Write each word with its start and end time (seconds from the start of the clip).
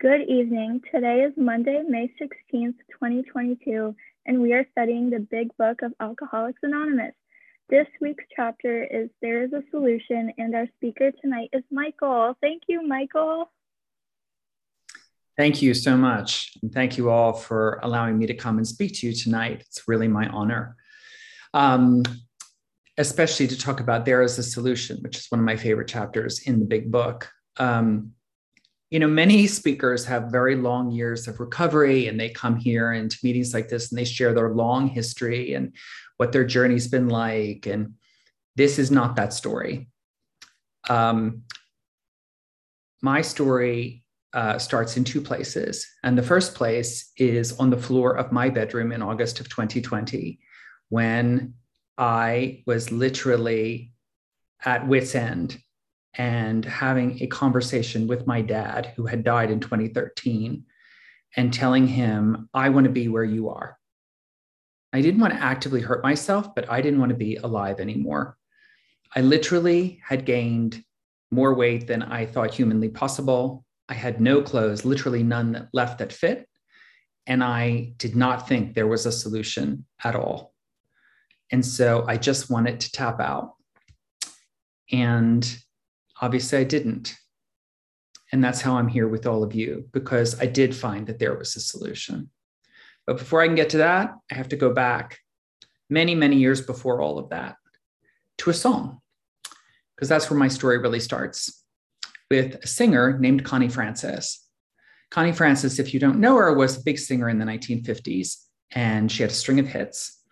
Good 0.00 0.30
evening. 0.30 0.80
Today 0.90 1.24
is 1.24 1.34
Monday, 1.36 1.82
May 1.86 2.10
16th, 2.18 2.72
2022, 2.90 3.94
and 4.24 4.40
we 4.40 4.54
are 4.54 4.64
studying 4.72 5.10
the 5.10 5.18
Big 5.18 5.54
Book 5.58 5.82
of 5.82 5.92
Alcoholics 6.00 6.60
Anonymous. 6.62 7.12
This 7.68 7.86
week's 8.00 8.24
chapter 8.34 8.82
is 8.82 9.10
There 9.20 9.42
is 9.42 9.52
a 9.52 9.62
Solution, 9.70 10.32
and 10.38 10.54
our 10.54 10.66
speaker 10.78 11.12
tonight 11.20 11.50
is 11.52 11.64
Michael. 11.70 12.34
Thank 12.40 12.62
you, 12.66 12.82
Michael. 12.82 13.50
Thank 15.36 15.60
you 15.60 15.74
so 15.74 15.98
much. 15.98 16.54
And 16.62 16.72
thank 16.72 16.96
you 16.96 17.10
all 17.10 17.34
for 17.34 17.78
allowing 17.82 18.16
me 18.16 18.26
to 18.26 18.34
come 18.34 18.56
and 18.56 18.66
speak 18.66 18.94
to 19.00 19.06
you 19.06 19.12
tonight. 19.12 19.60
It's 19.66 19.86
really 19.86 20.08
my 20.08 20.28
honor. 20.28 20.76
Um, 21.52 22.04
especially 22.96 23.48
to 23.48 23.58
talk 23.58 23.80
about 23.80 24.06
There 24.06 24.22
is 24.22 24.38
a 24.38 24.42
Solution, 24.42 24.96
which 25.02 25.18
is 25.18 25.26
one 25.28 25.40
of 25.40 25.44
my 25.44 25.56
favorite 25.56 25.88
chapters 25.88 26.40
in 26.46 26.58
the 26.58 26.64
Big 26.64 26.90
Book. 26.90 27.30
Um, 27.58 28.14
you 28.90 28.98
know, 28.98 29.06
many 29.06 29.46
speakers 29.46 30.04
have 30.04 30.32
very 30.32 30.56
long 30.56 30.90
years 30.90 31.28
of 31.28 31.38
recovery 31.38 32.08
and 32.08 32.18
they 32.18 32.28
come 32.28 32.56
here 32.56 32.92
into 32.92 33.18
meetings 33.22 33.54
like 33.54 33.68
this 33.68 33.90
and 33.90 33.98
they 33.98 34.04
share 34.04 34.34
their 34.34 34.50
long 34.50 34.88
history 34.88 35.54
and 35.54 35.74
what 36.16 36.32
their 36.32 36.44
journey's 36.44 36.88
been 36.88 37.08
like. 37.08 37.66
And 37.66 37.94
this 38.56 38.80
is 38.80 38.90
not 38.90 39.14
that 39.16 39.32
story. 39.32 39.88
Um, 40.88 41.42
my 43.00 43.22
story 43.22 44.02
uh, 44.32 44.58
starts 44.58 44.96
in 44.96 45.04
two 45.04 45.20
places. 45.20 45.86
And 46.02 46.18
the 46.18 46.22
first 46.22 46.56
place 46.56 47.12
is 47.16 47.58
on 47.58 47.70
the 47.70 47.76
floor 47.76 48.16
of 48.16 48.32
my 48.32 48.50
bedroom 48.50 48.90
in 48.90 49.02
August 49.02 49.38
of 49.38 49.48
2020, 49.48 50.40
when 50.88 51.54
I 51.96 52.64
was 52.66 52.90
literally 52.90 53.92
at 54.64 54.86
wits' 54.86 55.14
end 55.14 55.58
and 56.14 56.64
having 56.64 57.22
a 57.22 57.26
conversation 57.26 58.06
with 58.06 58.26
my 58.26 58.42
dad, 58.42 58.92
who 58.96 59.06
had 59.06 59.24
died 59.24 59.50
in 59.50 59.60
2013, 59.60 60.64
and 61.36 61.54
telling 61.54 61.86
him, 61.86 62.48
I 62.52 62.68
want 62.70 62.84
to 62.84 62.92
be 62.92 63.08
where 63.08 63.24
you 63.24 63.50
are. 63.50 63.78
I 64.92 65.00
didn't 65.00 65.20
want 65.20 65.32
to 65.32 65.40
actively 65.40 65.80
hurt 65.80 66.02
myself, 66.02 66.54
but 66.54 66.68
I 66.68 66.80
didn't 66.80 66.98
want 66.98 67.10
to 67.10 67.16
be 67.16 67.36
alive 67.36 67.78
anymore. 67.78 68.36
I 69.14 69.20
literally 69.20 70.00
had 70.04 70.24
gained 70.24 70.82
more 71.30 71.54
weight 71.54 71.86
than 71.86 72.02
I 72.02 72.26
thought 72.26 72.52
humanly 72.52 72.88
possible. 72.88 73.64
I 73.88 73.94
had 73.94 74.20
no 74.20 74.42
clothes, 74.42 74.84
literally 74.84 75.22
none 75.22 75.68
left 75.72 75.98
that 75.98 76.12
fit. 76.12 76.48
And 77.26 77.44
I 77.44 77.92
did 77.98 78.16
not 78.16 78.48
think 78.48 78.74
there 78.74 78.88
was 78.88 79.06
a 79.06 79.12
solution 79.12 79.84
at 80.02 80.16
all. 80.16 80.54
And 81.52 81.64
so 81.64 82.04
I 82.08 82.16
just 82.16 82.50
wanted 82.50 82.80
to 82.80 82.92
tap 82.92 83.20
out. 83.20 83.54
And 84.90 85.56
Obviously, 86.20 86.58
I 86.58 86.64
didn't. 86.64 87.16
And 88.32 88.44
that's 88.44 88.60
how 88.60 88.76
I'm 88.76 88.88
here 88.88 89.08
with 89.08 89.26
all 89.26 89.42
of 89.42 89.54
you, 89.54 89.88
because 89.92 90.40
I 90.40 90.46
did 90.46 90.74
find 90.74 91.06
that 91.06 91.18
there 91.18 91.36
was 91.36 91.56
a 91.56 91.60
solution. 91.60 92.30
But 93.06 93.18
before 93.18 93.40
I 93.40 93.46
can 93.46 93.56
get 93.56 93.70
to 93.70 93.78
that, 93.78 94.14
I 94.30 94.34
have 94.34 94.50
to 94.50 94.56
go 94.56 94.72
back 94.72 95.18
many, 95.88 96.14
many 96.14 96.36
years 96.36 96.60
before 96.60 97.00
all 97.00 97.18
of 97.18 97.30
that 97.30 97.56
to 98.38 98.50
a 98.50 98.54
song, 98.54 99.00
because 99.96 100.08
that's 100.08 100.30
where 100.30 100.38
my 100.38 100.48
story 100.48 100.78
really 100.78 101.00
starts 101.00 101.64
with 102.30 102.54
a 102.62 102.66
singer 102.66 103.18
named 103.18 103.44
Connie 103.44 103.68
Francis. 103.68 104.46
Connie 105.10 105.32
Francis, 105.32 105.80
if 105.80 105.92
you 105.92 105.98
don't 105.98 106.20
know 106.20 106.36
her, 106.36 106.54
was 106.54 106.78
a 106.78 106.84
big 106.84 106.98
singer 106.98 107.28
in 107.28 107.38
the 107.38 107.44
1950s, 107.44 108.36
and 108.70 109.10
she 109.10 109.24
had 109.24 109.32
a 109.32 109.34
string 109.34 109.58
of 109.58 109.66
hits. 109.66 110.22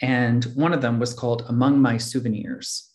And 0.00 0.44
one 0.54 0.72
of 0.72 0.80
them 0.80 0.98
was 0.98 1.12
called 1.12 1.44
Among 1.48 1.80
My 1.80 1.98
Souvenirs 1.98 2.91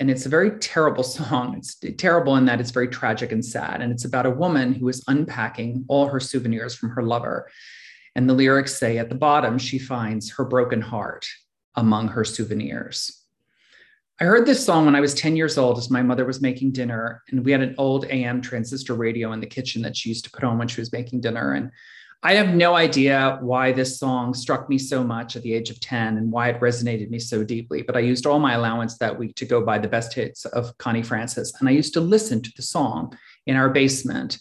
and 0.00 0.10
it's 0.10 0.26
a 0.26 0.30
very 0.30 0.58
terrible 0.58 1.02
song. 1.04 1.56
It's 1.56 1.76
terrible 1.96 2.36
in 2.36 2.44
that 2.46 2.60
it's 2.60 2.70
very 2.70 2.88
tragic 2.88 3.32
and 3.32 3.44
sad. 3.44 3.80
And 3.80 3.92
it's 3.92 4.04
about 4.04 4.26
a 4.26 4.30
woman 4.30 4.74
who 4.74 4.88
is 4.88 5.04
unpacking 5.06 5.84
all 5.88 6.06
her 6.06 6.20
souvenirs 6.20 6.74
from 6.74 6.90
her 6.90 7.02
lover. 7.02 7.50
And 8.16 8.28
the 8.28 8.34
lyrics 8.34 8.76
say 8.76 8.98
at 8.98 9.08
the 9.08 9.14
bottom, 9.14 9.58
she 9.58 9.78
finds 9.78 10.30
her 10.32 10.44
broken 10.44 10.80
heart 10.80 11.26
among 11.76 12.08
her 12.08 12.24
souvenirs. 12.24 13.24
I 14.20 14.24
heard 14.24 14.46
this 14.46 14.64
song 14.64 14.84
when 14.84 14.94
I 14.94 15.00
was 15.00 15.14
10 15.14 15.34
years 15.34 15.58
old 15.58 15.76
as 15.76 15.90
my 15.90 16.00
mother 16.00 16.24
was 16.24 16.40
making 16.40 16.70
dinner. 16.72 17.22
And 17.30 17.44
we 17.44 17.50
had 17.50 17.62
an 17.62 17.74
old 17.78 18.04
AM 18.06 18.40
transistor 18.40 18.94
radio 18.94 19.32
in 19.32 19.40
the 19.40 19.46
kitchen 19.46 19.82
that 19.82 19.96
she 19.96 20.08
used 20.08 20.24
to 20.24 20.30
put 20.30 20.44
on 20.44 20.58
when 20.58 20.68
she 20.68 20.80
was 20.80 20.92
making 20.92 21.20
dinner. 21.20 21.54
And 21.54 21.70
I 22.26 22.32
have 22.36 22.54
no 22.54 22.74
idea 22.74 23.36
why 23.42 23.72
this 23.72 23.98
song 23.98 24.32
struck 24.32 24.70
me 24.70 24.78
so 24.78 25.04
much 25.04 25.36
at 25.36 25.42
the 25.42 25.52
age 25.52 25.68
of 25.68 25.78
10 25.80 26.16
and 26.16 26.32
why 26.32 26.48
it 26.48 26.58
resonated 26.58 27.10
me 27.10 27.18
so 27.18 27.44
deeply, 27.44 27.82
but 27.82 27.98
I 27.98 28.00
used 28.00 28.24
all 28.24 28.38
my 28.38 28.54
allowance 28.54 28.96
that 28.96 29.18
week 29.18 29.34
to 29.36 29.44
go 29.44 29.62
buy 29.62 29.76
the 29.76 29.88
best 29.88 30.14
hits 30.14 30.46
of 30.46 30.76
Connie 30.78 31.02
Francis. 31.02 31.52
And 31.60 31.68
I 31.68 31.72
used 31.72 31.92
to 31.92 32.00
listen 32.00 32.40
to 32.40 32.50
the 32.56 32.62
song 32.62 33.14
in 33.46 33.56
our 33.56 33.68
basement. 33.68 34.38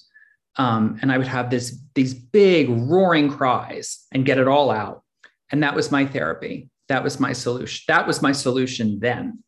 Um, 0.55 0.97
and 1.01 1.11
I 1.11 1.17
would 1.17 1.27
have 1.27 1.49
this, 1.49 1.77
these 1.94 2.13
big 2.13 2.69
roaring 2.69 3.29
cries 3.29 4.07
and 4.13 4.25
get 4.25 4.38
it 4.38 4.47
all 4.47 4.71
out. 4.71 5.03
And 5.51 5.61
that 5.61 5.75
was 5.75 5.91
my 5.91 6.05
therapy. 6.05 6.69
That 6.88 7.03
was 7.03 7.19
my 7.19 7.33
solution. 7.33 7.83
That 7.89 8.07
was 8.07 8.21
my 8.21 8.31
solution 8.31 9.00
then. 9.01 9.44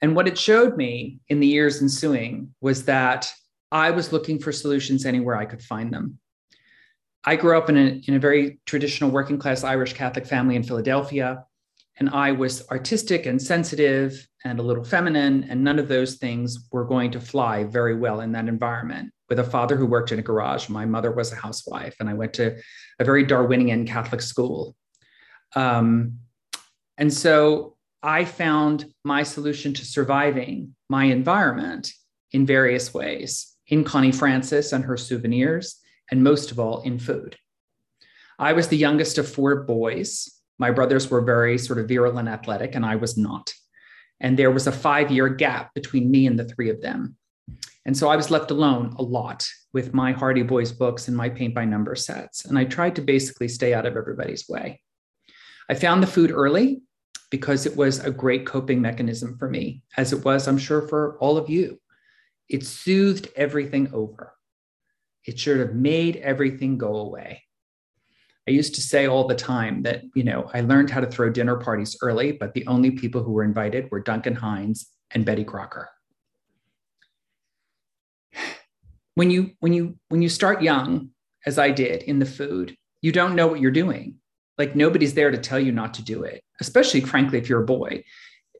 And 0.00 0.14
what 0.14 0.28
it 0.28 0.38
showed 0.38 0.76
me 0.76 1.18
in 1.28 1.40
the 1.40 1.48
years 1.48 1.82
ensuing 1.82 2.54
was 2.60 2.84
that 2.84 3.28
I 3.72 3.90
was 3.90 4.12
looking 4.12 4.38
for 4.38 4.52
solutions 4.52 5.04
anywhere 5.04 5.34
I 5.34 5.46
could 5.46 5.62
find 5.62 5.92
them. 5.92 6.20
I 7.24 7.36
grew 7.36 7.56
up 7.56 7.68
in 7.68 7.76
a, 7.76 8.02
in 8.06 8.14
a 8.14 8.18
very 8.18 8.60
traditional 8.66 9.10
working 9.10 9.38
class 9.38 9.64
Irish 9.64 9.94
Catholic 9.94 10.26
family 10.26 10.56
in 10.56 10.62
Philadelphia. 10.62 11.44
And 11.96 12.10
I 12.10 12.32
was 12.32 12.68
artistic 12.70 13.24
and 13.26 13.40
sensitive 13.40 14.26
and 14.44 14.58
a 14.58 14.62
little 14.62 14.84
feminine, 14.84 15.46
and 15.48 15.62
none 15.62 15.78
of 15.78 15.88
those 15.88 16.16
things 16.16 16.68
were 16.72 16.84
going 16.84 17.12
to 17.12 17.20
fly 17.20 17.64
very 17.64 17.94
well 17.94 18.20
in 18.20 18.32
that 18.32 18.48
environment. 18.48 19.12
With 19.28 19.38
a 19.38 19.44
father 19.44 19.76
who 19.76 19.86
worked 19.86 20.12
in 20.12 20.18
a 20.18 20.22
garage, 20.22 20.68
my 20.68 20.84
mother 20.84 21.12
was 21.12 21.32
a 21.32 21.36
housewife, 21.36 21.94
and 22.00 22.10
I 22.10 22.14
went 22.14 22.34
to 22.34 22.56
a 22.98 23.04
very 23.04 23.24
Darwinian 23.24 23.86
Catholic 23.86 24.20
school. 24.20 24.74
Um, 25.54 26.18
and 26.98 27.12
so 27.12 27.76
I 28.02 28.24
found 28.24 28.92
my 29.04 29.22
solution 29.22 29.72
to 29.74 29.84
surviving 29.84 30.74
my 30.90 31.04
environment 31.04 31.92
in 32.32 32.44
various 32.44 32.92
ways 32.92 33.56
in 33.68 33.84
Connie 33.84 34.12
Francis 34.12 34.72
and 34.72 34.84
her 34.84 34.96
souvenirs, 34.96 35.76
and 36.10 36.22
most 36.22 36.50
of 36.50 36.58
all 36.58 36.82
in 36.82 36.98
food. 36.98 37.36
I 38.38 38.52
was 38.52 38.68
the 38.68 38.76
youngest 38.76 39.18
of 39.18 39.30
four 39.30 39.62
boys. 39.62 40.28
My 40.58 40.70
brothers 40.70 41.10
were 41.10 41.20
very 41.20 41.58
sort 41.58 41.78
of 41.78 41.88
virile 41.88 42.18
and 42.18 42.28
athletic, 42.28 42.74
and 42.74 42.84
I 42.84 42.96
was 42.96 43.16
not. 43.16 43.52
And 44.20 44.38
there 44.38 44.50
was 44.50 44.66
a 44.66 44.72
five 44.72 45.10
year 45.10 45.28
gap 45.28 45.74
between 45.74 46.10
me 46.10 46.26
and 46.26 46.38
the 46.38 46.44
three 46.44 46.70
of 46.70 46.80
them. 46.80 47.16
And 47.84 47.96
so 47.96 48.08
I 48.08 48.16
was 48.16 48.30
left 48.30 48.50
alone 48.50 48.94
a 48.98 49.02
lot 49.02 49.46
with 49.72 49.92
my 49.92 50.12
Hardy 50.12 50.42
Boys 50.42 50.72
books 50.72 51.08
and 51.08 51.16
my 51.16 51.28
paint 51.28 51.54
by 51.54 51.64
number 51.64 51.94
sets. 51.94 52.44
And 52.44 52.58
I 52.58 52.64
tried 52.64 52.96
to 52.96 53.02
basically 53.02 53.48
stay 53.48 53.74
out 53.74 53.86
of 53.86 53.96
everybody's 53.96 54.48
way. 54.48 54.80
I 55.68 55.74
found 55.74 56.02
the 56.02 56.06
food 56.06 56.30
early 56.30 56.82
because 57.30 57.66
it 57.66 57.76
was 57.76 57.98
a 57.98 58.10
great 58.10 58.46
coping 58.46 58.80
mechanism 58.80 59.36
for 59.38 59.48
me, 59.48 59.82
as 59.96 60.12
it 60.12 60.24
was, 60.24 60.46
I'm 60.46 60.58
sure, 60.58 60.82
for 60.82 61.18
all 61.18 61.36
of 61.36 61.50
you. 61.50 61.80
It 62.48 62.64
soothed 62.64 63.28
everything 63.36 63.92
over. 63.92 64.32
It 65.24 65.38
should 65.38 65.58
have 65.58 65.74
made 65.74 66.16
everything 66.16 66.78
go 66.78 66.96
away. 66.96 67.42
I 68.46 68.50
used 68.50 68.74
to 68.74 68.82
say 68.82 69.06
all 69.06 69.26
the 69.26 69.34
time 69.34 69.82
that, 69.84 70.02
you 70.14 70.22
know, 70.22 70.50
I 70.52 70.60
learned 70.60 70.90
how 70.90 71.00
to 71.00 71.06
throw 71.06 71.30
dinner 71.30 71.56
parties 71.56 71.96
early, 72.02 72.32
but 72.32 72.52
the 72.52 72.66
only 72.66 72.90
people 72.90 73.22
who 73.22 73.32
were 73.32 73.44
invited 73.44 73.90
were 73.90 74.00
Duncan 74.00 74.34
Hines 74.34 74.86
and 75.12 75.24
Betty 75.24 75.44
Crocker. 75.44 75.88
When 79.14 79.30
you 79.30 79.52
when 79.60 79.72
you 79.72 79.96
when 80.08 80.22
you 80.22 80.28
start 80.28 80.60
young, 80.60 81.10
as 81.46 81.58
I 81.58 81.70
did 81.70 82.02
in 82.02 82.18
the 82.18 82.26
food, 82.26 82.76
you 83.00 83.12
don't 83.12 83.36
know 83.36 83.46
what 83.46 83.60
you're 83.60 83.70
doing. 83.70 84.16
Like 84.58 84.76
nobody's 84.76 85.14
there 85.14 85.30
to 85.30 85.38
tell 85.38 85.58
you 85.58 85.72
not 85.72 85.94
to 85.94 86.02
do 86.02 86.24
it, 86.24 86.42
especially 86.60 87.00
frankly 87.00 87.38
if 87.38 87.48
you're 87.48 87.62
a 87.62 87.66
boy. 87.66 88.04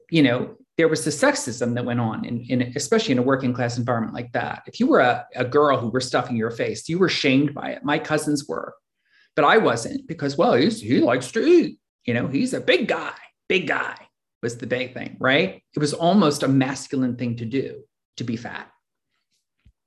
You 0.09 0.23
know, 0.23 0.55
there 0.77 0.87
was 0.89 1.05
the 1.05 1.11
sexism 1.11 1.73
that 1.75 1.85
went 1.85 2.01
on 2.01 2.25
in, 2.25 2.41
in 2.41 2.73
especially 2.75 3.13
in 3.13 3.19
a 3.19 3.23
working 3.23 3.53
class 3.53 3.77
environment 3.77 4.13
like 4.13 4.31
that. 4.33 4.63
If 4.67 4.79
you 4.79 4.87
were 4.87 4.99
a, 4.99 5.25
a 5.35 5.45
girl 5.45 5.77
who 5.77 5.89
were 5.89 6.01
stuffing 6.01 6.35
your 6.35 6.51
face, 6.51 6.89
you 6.89 6.99
were 6.99 7.09
shamed 7.09 7.53
by 7.53 7.71
it. 7.71 7.85
My 7.85 7.97
cousins 7.97 8.45
were, 8.47 8.73
but 9.35 9.45
I 9.45 9.57
wasn't 9.57 10.07
because, 10.07 10.37
well, 10.37 10.53
he 10.53 10.99
likes 10.99 11.31
to 11.31 11.45
eat. 11.45 11.79
You 12.05 12.13
know, 12.13 12.27
he's 12.27 12.53
a 12.53 12.59
big 12.59 12.87
guy. 12.87 13.13
Big 13.47 13.67
guy 13.67 13.95
was 14.43 14.57
the 14.57 14.67
big 14.67 14.93
thing, 14.93 15.15
right? 15.19 15.63
It 15.75 15.79
was 15.79 15.93
almost 15.93 16.43
a 16.43 16.47
masculine 16.47 17.15
thing 17.15 17.37
to 17.37 17.45
do 17.45 17.81
to 18.17 18.23
be 18.23 18.35
fat. 18.35 18.69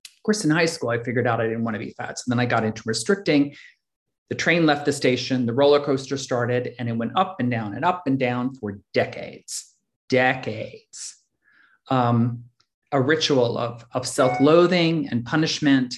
Of 0.07 0.23
course, 0.25 0.45
in 0.45 0.51
high 0.51 0.67
school, 0.67 0.91
I 0.91 1.03
figured 1.03 1.27
out 1.27 1.41
I 1.41 1.49
didn't 1.49 1.65
want 1.65 1.75
to 1.75 1.79
be 1.79 1.95
fat. 1.99 2.19
So 2.19 2.25
then 2.29 2.41
I 2.41 2.47
got 2.47 2.65
into 2.65 2.83
restricting. 2.87 3.55
The 4.31 4.37
train 4.37 4.67
left 4.67 4.85
the 4.85 4.93
station, 4.93 5.47
the 5.47 5.55
roller 5.55 5.81
coaster 5.81 6.17
started, 6.17 6.75
and 6.79 6.89
it 6.89 6.93
went 6.93 7.13
up 7.17 7.37
and 7.41 7.51
down 7.51 7.75
and 7.75 7.85
up 7.85 8.03
and 8.07 8.19
down 8.19 8.55
for 8.55 8.79
decades 8.93 9.68
decades. 10.09 11.17
Um, 11.91 12.45
a 12.91 13.01
ritual 13.01 13.59
of, 13.59 13.85
of 13.93 14.07
self 14.07 14.41
loathing 14.41 15.09
and 15.09 15.25
punishment. 15.25 15.95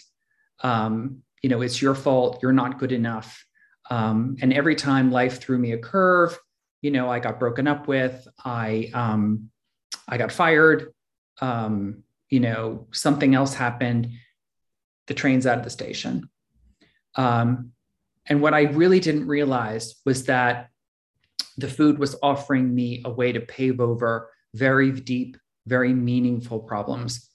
Um, 0.63 1.23
you 1.43 1.49
know, 1.49 1.63
it's 1.63 1.81
your 1.81 1.95
fault, 1.95 2.41
you're 2.43 2.53
not 2.53 2.79
good 2.79 2.93
enough. 2.93 3.45
Um, 3.91 4.37
and 4.43 4.53
every 4.53 4.75
time 4.75 5.11
life 5.11 5.41
threw 5.41 5.59
me 5.59 5.73
a 5.73 5.79
curve, 5.79 6.39
you 6.83 6.91
know, 6.91 7.09
I 7.11 7.19
got 7.19 7.41
broken 7.41 7.67
up 7.67 7.89
with, 7.89 8.27
I, 8.45 8.91
um, 8.95 9.51
I 10.09 10.19
got 10.19 10.33
fired, 10.33 10.93
um, 11.41 12.03
you 12.29 12.41
know, 12.41 12.87
something 12.93 13.35
else 13.35 13.55
happened. 13.55 14.11
the 15.07 15.15
trains 15.15 15.45
out 15.47 15.59
of 15.59 15.65
the 15.65 15.71
station. 15.71 16.31
Um, 17.17 17.73
and 18.27 18.41
what 18.41 18.55
I 18.55 18.63
really 18.63 19.01
didn't 19.01 19.27
realize 19.27 19.97
was 20.05 20.27
that 20.27 20.71
the 21.61 21.69
food 21.69 21.99
was 21.99 22.17
offering 22.23 22.75
me 22.75 23.03
a 23.05 23.11
way 23.11 23.33
to 23.33 23.41
pave 23.41 23.81
over 23.81 24.31
very 24.55 24.93
deep, 24.93 25.37
very 25.67 25.95
meaningful 25.95 26.61
problems 26.61 27.31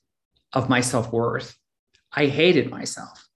of 0.53 0.69
my 0.69 0.81
self 0.81 1.11
worth. 1.11 1.55
I 2.11 2.27
hated 2.27 2.69
myself. 2.69 3.27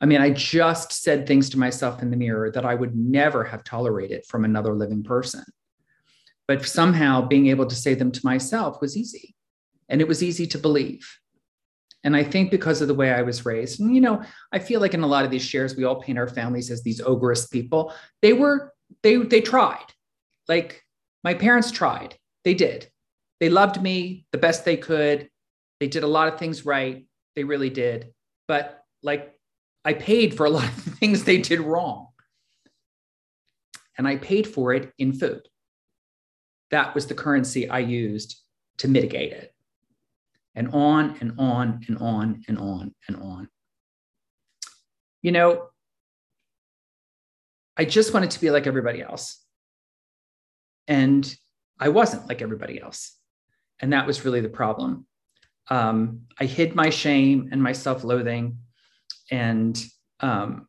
I 0.00 0.06
mean, 0.06 0.20
I 0.20 0.30
just 0.30 1.02
said 1.02 1.26
things 1.26 1.48
to 1.50 1.58
myself 1.58 2.02
in 2.02 2.10
the 2.10 2.16
mirror 2.16 2.50
that 2.50 2.66
I 2.66 2.74
would 2.74 2.94
never 2.94 3.44
have 3.44 3.64
tolerated 3.64 4.26
from 4.26 4.44
another 4.44 4.74
living 4.74 5.02
person. 5.02 5.44
But 6.46 6.66
somehow 6.66 7.26
being 7.26 7.46
able 7.46 7.66
to 7.66 7.74
say 7.74 7.94
them 7.94 8.12
to 8.12 8.20
myself 8.22 8.80
was 8.82 8.96
easy. 8.96 9.34
And 9.88 10.00
it 10.00 10.08
was 10.08 10.22
easy 10.22 10.46
to 10.48 10.58
believe. 10.58 11.08
And 12.02 12.14
I 12.14 12.22
think 12.22 12.50
because 12.50 12.82
of 12.82 12.88
the 12.88 12.94
way 12.94 13.10
I 13.10 13.22
was 13.22 13.46
raised, 13.46 13.80
and 13.80 13.94
you 13.94 14.00
know, 14.02 14.22
I 14.52 14.58
feel 14.58 14.80
like 14.80 14.92
in 14.92 15.02
a 15.02 15.06
lot 15.06 15.24
of 15.24 15.30
these 15.30 15.44
shares, 15.44 15.74
we 15.74 15.84
all 15.84 16.02
paint 16.02 16.18
our 16.18 16.28
families 16.28 16.70
as 16.70 16.82
these 16.82 17.00
ogress 17.00 17.46
people. 17.46 17.94
They 18.20 18.34
were, 18.34 18.74
they 19.02 19.16
they 19.16 19.40
tried. 19.40 19.93
Like 20.48 20.82
my 21.22 21.34
parents 21.34 21.70
tried. 21.70 22.16
They 22.44 22.54
did. 22.54 22.88
They 23.40 23.48
loved 23.48 23.80
me 23.80 24.26
the 24.32 24.38
best 24.38 24.64
they 24.64 24.76
could. 24.76 25.28
They 25.80 25.88
did 25.88 26.02
a 26.02 26.08
lot 26.08 26.32
of 26.32 26.38
things 26.38 26.64
right. 26.64 27.06
They 27.36 27.44
really 27.44 27.70
did. 27.70 28.12
But 28.46 28.82
like 29.02 29.34
I 29.84 29.94
paid 29.94 30.36
for 30.36 30.46
a 30.46 30.50
lot 30.50 30.64
of 30.64 30.74
things 30.98 31.24
they 31.24 31.38
did 31.38 31.60
wrong. 31.60 32.08
And 33.96 34.08
I 34.08 34.16
paid 34.16 34.46
for 34.46 34.72
it 34.74 34.92
in 34.98 35.12
food. 35.12 35.48
That 36.70 36.94
was 36.94 37.06
the 37.06 37.14
currency 37.14 37.68
I 37.68 37.78
used 37.78 38.40
to 38.78 38.88
mitigate 38.88 39.32
it 39.32 39.54
and 40.54 40.68
on 40.72 41.16
and 41.20 41.34
on 41.38 41.80
and 41.88 41.98
on 41.98 42.42
and 42.48 42.58
on 42.58 42.94
and 43.08 43.16
on. 43.16 43.48
You 45.22 45.32
know, 45.32 45.68
I 47.76 47.84
just 47.84 48.14
wanted 48.14 48.30
to 48.32 48.40
be 48.40 48.50
like 48.50 48.66
everybody 48.66 49.02
else. 49.02 49.43
And 50.88 51.34
I 51.80 51.88
wasn't 51.88 52.28
like 52.28 52.42
everybody 52.42 52.80
else. 52.80 53.16
And 53.80 53.92
that 53.92 54.06
was 54.06 54.24
really 54.24 54.40
the 54.40 54.48
problem. 54.48 55.06
Um, 55.68 56.22
I 56.38 56.44
hid 56.44 56.74
my 56.74 56.90
shame 56.90 57.48
and 57.52 57.62
my 57.62 57.72
self 57.72 58.04
loathing. 58.04 58.58
And, 59.30 59.82
um, 60.20 60.68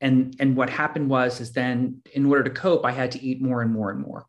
and, 0.00 0.34
and 0.40 0.56
what 0.56 0.70
happened 0.70 1.08
was, 1.08 1.40
is 1.40 1.52
then 1.52 2.02
in 2.12 2.26
order 2.26 2.42
to 2.44 2.50
cope, 2.50 2.84
I 2.84 2.90
had 2.92 3.12
to 3.12 3.22
eat 3.22 3.40
more 3.40 3.62
and 3.62 3.72
more 3.72 3.90
and 3.90 4.00
more. 4.00 4.26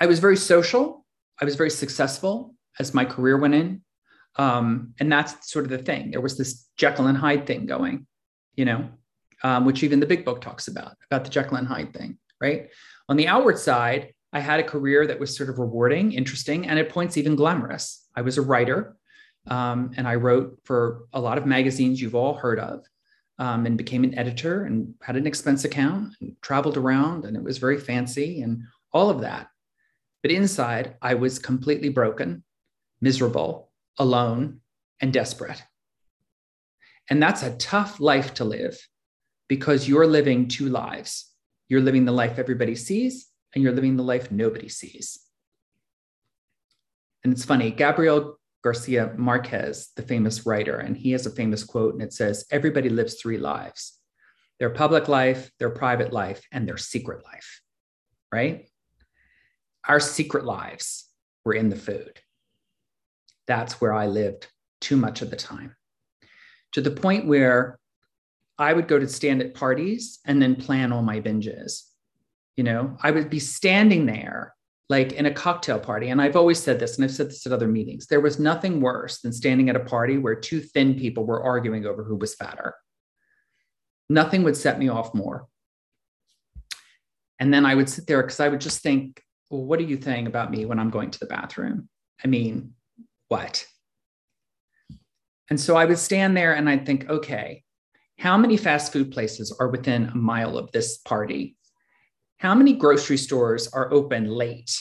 I 0.00 0.06
was 0.06 0.20
very 0.20 0.36
social. 0.36 1.04
I 1.40 1.44
was 1.44 1.56
very 1.56 1.70
successful 1.70 2.54
as 2.78 2.94
my 2.94 3.04
career 3.04 3.36
went 3.36 3.54
in. 3.54 3.82
Um, 4.36 4.94
and 5.00 5.10
that's 5.10 5.50
sort 5.50 5.64
of 5.64 5.70
the 5.70 5.78
thing. 5.78 6.12
There 6.12 6.20
was 6.20 6.38
this 6.38 6.68
Jekyll 6.76 7.08
and 7.08 7.18
Hyde 7.18 7.46
thing 7.46 7.66
going, 7.66 8.06
you 8.54 8.64
know, 8.64 8.88
um, 9.42 9.64
which 9.64 9.82
even 9.82 10.00
the 10.00 10.06
big 10.06 10.24
book 10.24 10.40
talks 10.40 10.68
about, 10.68 10.96
about 11.10 11.24
the 11.24 11.30
Jekyll 11.30 11.56
and 11.56 11.66
Hyde 11.66 11.92
thing, 11.92 12.18
right? 12.40 12.68
On 13.08 13.16
the 13.16 13.28
outward 13.28 13.58
side, 13.58 14.12
I 14.32 14.40
had 14.40 14.60
a 14.60 14.64
career 14.64 15.06
that 15.06 15.18
was 15.18 15.36
sort 15.36 15.48
of 15.48 15.58
rewarding, 15.58 16.12
interesting, 16.12 16.66
and 16.68 16.78
at 16.78 16.90
points 16.90 17.16
even 17.16 17.36
glamorous. 17.36 18.06
I 18.14 18.22
was 18.22 18.36
a 18.36 18.42
writer, 18.42 18.96
um, 19.46 19.92
and 19.96 20.06
I 20.06 20.16
wrote 20.16 20.58
for 20.64 21.06
a 21.12 21.20
lot 21.20 21.38
of 21.38 21.46
magazines 21.46 22.00
you've 22.00 22.14
all 22.14 22.34
heard 22.34 22.58
of, 22.58 22.84
um, 23.38 23.64
and 23.66 23.78
became 23.78 24.04
an 24.04 24.18
editor 24.18 24.64
and 24.64 24.94
had 25.02 25.16
an 25.16 25.26
expense 25.26 25.64
account 25.64 26.14
and 26.20 26.36
traveled 26.42 26.76
around, 26.76 27.24
and 27.24 27.36
it 27.36 27.42
was 27.42 27.58
very 27.58 27.78
fancy 27.78 28.42
and 28.42 28.62
all 28.92 29.08
of 29.08 29.20
that. 29.22 29.48
But 30.22 30.32
inside, 30.32 30.96
I 31.00 31.14
was 31.14 31.38
completely 31.38 31.88
broken 31.88 32.44
miserable, 33.00 33.70
alone, 33.98 34.60
and 35.00 35.12
desperate. 35.12 35.62
And 37.08 37.22
that's 37.22 37.42
a 37.42 37.56
tough 37.56 38.00
life 38.00 38.34
to 38.34 38.44
live 38.44 38.76
because 39.48 39.88
you're 39.88 40.06
living 40.06 40.48
two 40.48 40.68
lives. 40.68 41.27
You're 41.68 41.80
living 41.80 42.04
the 42.04 42.12
life 42.12 42.38
everybody 42.38 42.74
sees, 42.74 43.28
and 43.54 43.62
you're 43.62 43.72
living 43.72 43.96
the 43.96 44.02
life 44.02 44.30
nobody 44.30 44.68
sees. 44.68 45.18
And 47.24 47.32
it's 47.32 47.44
funny, 47.44 47.70
Gabriel 47.70 48.38
Garcia 48.62 49.14
Marquez, 49.16 49.90
the 49.96 50.02
famous 50.02 50.46
writer, 50.46 50.78
and 50.78 50.96
he 50.96 51.12
has 51.12 51.26
a 51.26 51.30
famous 51.30 51.64
quote, 51.64 51.94
and 51.94 52.02
it 52.02 52.12
says, 52.12 52.46
Everybody 52.50 52.88
lives 52.88 53.14
three 53.14 53.38
lives 53.38 53.94
their 54.58 54.70
public 54.70 55.06
life, 55.06 55.52
their 55.60 55.70
private 55.70 56.12
life, 56.12 56.42
and 56.50 56.66
their 56.66 56.76
secret 56.76 57.24
life, 57.24 57.60
right? 58.32 58.68
Our 59.86 60.00
secret 60.00 60.44
lives 60.44 61.06
were 61.44 61.54
in 61.54 61.68
the 61.68 61.76
food 61.76 62.20
that's 63.48 63.80
where 63.80 63.94
I 63.94 64.06
lived 64.06 64.46
too 64.80 64.96
much 64.96 65.22
of 65.22 65.30
the 65.30 65.36
time 65.36 65.74
to 66.72 66.80
the 66.80 66.92
point 66.92 67.26
where 67.26 67.80
I 68.58 68.72
would 68.72 68.88
go 68.88 68.98
to 68.98 69.08
stand 69.08 69.40
at 69.40 69.54
parties 69.54 70.18
and 70.24 70.42
then 70.42 70.56
plan 70.56 70.92
all 70.92 71.02
my 71.02 71.20
binges. 71.20 71.82
You 72.56 72.64
know, 72.64 72.96
I 73.02 73.12
would 73.12 73.30
be 73.30 73.38
standing 73.38 74.06
there 74.06 74.54
like 74.88 75.12
in 75.12 75.26
a 75.26 75.32
cocktail 75.32 75.78
party. 75.78 76.08
And 76.08 76.20
I've 76.20 76.36
always 76.36 76.58
said 76.58 76.80
this, 76.80 76.96
and 76.96 77.04
I've 77.04 77.12
said 77.12 77.28
this 77.28 77.46
at 77.46 77.52
other 77.52 77.68
meetings 77.68 78.06
there 78.06 78.20
was 78.20 78.38
nothing 78.38 78.80
worse 78.80 79.20
than 79.20 79.32
standing 79.32 79.68
at 79.68 79.76
a 79.76 79.80
party 79.80 80.18
where 80.18 80.34
two 80.34 80.60
thin 80.60 80.94
people 80.94 81.24
were 81.24 81.42
arguing 81.42 81.86
over 81.86 82.02
who 82.02 82.16
was 82.16 82.34
fatter. 82.34 82.74
Nothing 84.08 84.42
would 84.44 84.56
set 84.56 84.78
me 84.78 84.88
off 84.88 85.14
more. 85.14 85.46
And 87.38 87.52
then 87.52 87.66
I 87.66 87.74
would 87.74 87.88
sit 87.88 88.06
there 88.06 88.22
because 88.22 88.40
I 88.40 88.48
would 88.48 88.60
just 88.60 88.82
think, 88.82 89.22
well, 89.50 89.64
what 89.64 89.78
are 89.78 89.84
you 89.84 90.00
saying 90.00 90.26
about 90.26 90.50
me 90.50 90.64
when 90.64 90.78
I'm 90.78 90.90
going 90.90 91.10
to 91.10 91.18
the 91.18 91.26
bathroom? 91.26 91.88
I 92.24 92.26
mean, 92.26 92.72
what? 93.28 93.66
And 95.50 95.60
so 95.60 95.76
I 95.76 95.84
would 95.84 95.98
stand 95.98 96.36
there 96.36 96.54
and 96.54 96.68
I'd 96.68 96.84
think, 96.84 97.08
okay, 97.08 97.62
how 98.18 98.36
many 98.36 98.56
fast 98.56 98.92
food 98.92 99.10
places 99.10 99.54
are 99.58 99.68
within 99.68 100.06
a 100.06 100.16
mile 100.16 100.58
of 100.58 100.70
this 100.72 100.98
party? 100.98 101.56
How 102.38 102.54
many 102.54 102.72
grocery 102.72 103.16
stores 103.16 103.68
are 103.68 103.92
open 103.92 104.26
late? 104.26 104.76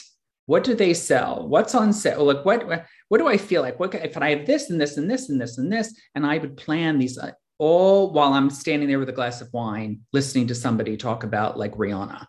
What 0.46 0.64
do 0.64 0.76
they 0.76 0.94
sell? 0.94 1.48
What's 1.48 1.76
on 1.76 1.92
sale? 1.94 2.26
Like 2.26 2.46
what 2.46 2.86
what 3.10 3.18
do 3.18 3.28
I 3.28 3.38
feel 3.38 3.62
like? 3.62 3.80
What 3.80 3.96
if 3.96 4.18
I 4.18 4.30
have 4.32 4.46
this 4.46 4.70
and 4.70 4.80
this 4.80 4.98
and 4.98 5.10
this 5.10 5.30
and 5.30 5.40
this 5.40 5.58
and 5.58 5.72
this? 5.72 5.94
And 6.16 6.26
I 6.26 6.38
would 6.38 6.58
plan 6.58 7.00
these 7.00 7.18
uh, 7.18 7.32
all 7.60 8.12
while 8.14 8.34
I'm 8.34 8.50
standing 8.50 8.88
there 8.88 9.00
with 9.00 9.10
a 9.10 9.14
glass 9.14 9.42
of 9.42 9.50
wine, 9.52 10.02
listening 10.14 10.48
to 10.48 10.56
somebody 10.56 10.96
talk 10.96 11.24
about 11.24 11.58
like 11.58 11.74
Rihanna. 11.74 12.26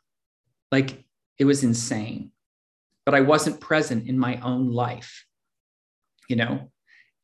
Like 0.72 1.04
it 1.38 1.44
was 1.44 1.62
insane. 1.62 2.32
But 3.04 3.14
I 3.14 3.20
wasn't 3.20 3.60
present 3.60 4.08
in 4.08 4.18
my 4.18 4.36
own 4.40 4.72
life 4.72 5.24
you 6.28 6.36
know 6.36 6.70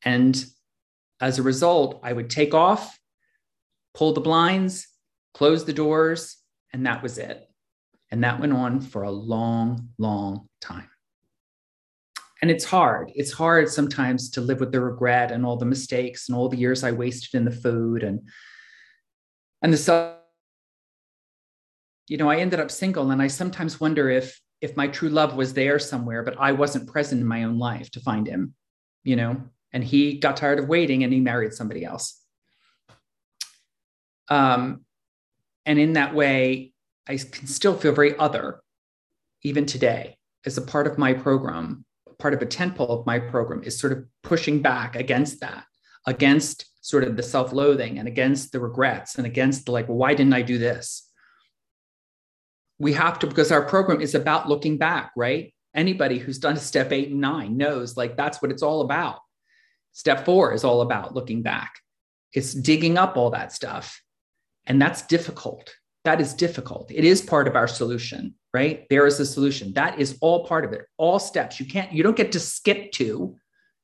and 0.04 0.44
as 1.20 1.38
a 1.38 1.42
result 1.42 2.00
i 2.02 2.12
would 2.12 2.30
take 2.30 2.54
off 2.54 2.98
pull 3.94 4.12
the 4.12 4.20
blinds 4.20 4.88
close 5.32 5.64
the 5.64 5.72
doors 5.72 6.36
and 6.72 6.86
that 6.86 7.02
was 7.02 7.18
it. 7.18 7.48
And 8.10 8.22
that 8.22 8.38
went 8.38 8.52
on 8.52 8.80
for 8.80 9.02
a 9.02 9.10
long 9.10 9.88
long 9.98 10.48
time. 10.60 10.88
And 12.42 12.50
it's 12.50 12.64
hard. 12.64 13.10
It's 13.14 13.32
hard 13.32 13.68
sometimes 13.68 14.30
to 14.30 14.40
live 14.40 14.60
with 14.60 14.70
the 14.70 14.80
regret 14.80 15.32
and 15.32 15.46
all 15.46 15.56
the 15.56 15.64
mistakes 15.64 16.28
and 16.28 16.36
all 16.36 16.48
the 16.48 16.56
years 16.56 16.84
i 16.84 16.92
wasted 16.92 17.34
in 17.34 17.44
the 17.44 17.50
food 17.50 18.02
and 18.02 18.28
and 19.62 19.72
the 19.72 19.76
self 19.76 20.16
you 22.06 22.18
know 22.18 22.28
i 22.28 22.36
ended 22.36 22.60
up 22.60 22.70
single 22.70 23.10
and 23.10 23.22
i 23.22 23.26
sometimes 23.26 23.80
wonder 23.80 24.10
if 24.10 24.38
if 24.60 24.76
my 24.76 24.86
true 24.86 25.08
love 25.08 25.34
was 25.34 25.54
there 25.54 25.78
somewhere 25.78 26.22
but 26.22 26.38
i 26.38 26.52
wasn't 26.52 26.86
present 26.86 27.20
in 27.20 27.26
my 27.26 27.44
own 27.44 27.58
life 27.58 27.90
to 27.90 28.00
find 28.00 28.26
him 28.26 28.54
you 29.04 29.16
know, 29.16 29.42
and 29.72 29.84
he 29.84 30.18
got 30.18 30.36
tired 30.36 30.58
of 30.58 30.68
waiting 30.68 31.04
and 31.04 31.12
he 31.12 31.20
married 31.20 31.52
somebody 31.52 31.84
else. 31.84 32.20
Um, 34.28 34.84
and 35.66 35.78
in 35.78 35.94
that 35.94 36.14
way, 36.14 36.72
I 37.06 37.16
can 37.16 37.46
still 37.46 37.76
feel 37.76 37.92
very 37.92 38.16
other, 38.18 38.62
even 39.42 39.66
today, 39.66 40.16
as 40.46 40.56
a 40.58 40.62
part 40.62 40.86
of 40.86 40.98
my 40.98 41.12
program, 41.12 41.84
part 42.18 42.34
of 42.34 42.42
a 42.42 42.46
tentpole 42.46 42.90
of 42.90 43.06
my 43.06 43.18
program 43.18 43.62
is 43.62 43.78
sort 43.78 43.92
of 43.92 44.04
pushing 44.22 44.62
back 44.62 44.96
against 44.96 45.40
that, 45.40 45.64
against 46.06 46.66
sort 46.80 47.04
of 47.04 47.16
the 47.16 47.22
self-loathing 47.22 47.98
and 47.98 48.08
against 48.08 48.52
the 48.52 48.60
regrets 48.60 49.16
and 49.16 49.26
against 49.26 49.66
the 49.66 49.72
like, 49.72 49.86
why 49.86 50.14
didn't 50.14 50.34
I 50.34 50.42
do 50.42 50.58
this? 50.58 51.10
We 52.78 52.92
have 52.94 53.18
to, 53.20 53.26
because 53.26 53.52
our 53.52 53.62
program 53.62 54.00
is 54.00 54.14
about 54.14 54.48
looking 54.48 54.78
back, 54.78 55.12
right? 55.16 55.54
anybody 55.74 56.18
who's 56.18 56.38
done 56.38 56.56
step 56.56 56.92
eight 56.92 57.10
and 57.10 57.20
nine 57.20 57.56
knows 57.56 57.96
like 57.96 58.16
that's 58.16 58.40
what 58.40 58.50
it's 58.50 58.62
all 58.62 58.80
about. 58.80 59.18
Step 59.92 60.24
four 60.24 60.52
is 60.52 60.64
all 60.64 60.80
about 60.80 61.14
looking 61.14 61.42
back, 61.42 61.72
it's 62.32 62.54
digging 62.54 62.96
up 62.96 63.16
all 63.16 63.30
that 63.30 63.52
stuff. 63.52 64.00
And 64.66 64.80
that's 64.80 65.02
difficult. 65.02 65.74
That 66.04 66.20
is 66.20 66.34
difficult. 66.34 66.90
It 66.90 67.04
is 67.04 67.22
part 67.22 67.48
of 67.48 67.56
our 67.56 67.68
solution, 67.68 68.34
right? 68.52 68.86
There 68.90 69.06
is 69.06 69.20
a 69.20 69.26
solution. 69.26 69.72
That 69.72 69.98
is 69.98 70.18
all 70.20 70.46
part 70.46 70.64
of 70.64 70.72
it. 70.72 70.82
All 70.98 71.18
steps. 71.18 71.58
You 71.58 71.66
can't, 71.66 71.92
you 71.92 72.02
don't 72.02 72.16
get 72.16 72.32
to 72.32 72.40
skip 72.40 72.92
to. 72.92 73.36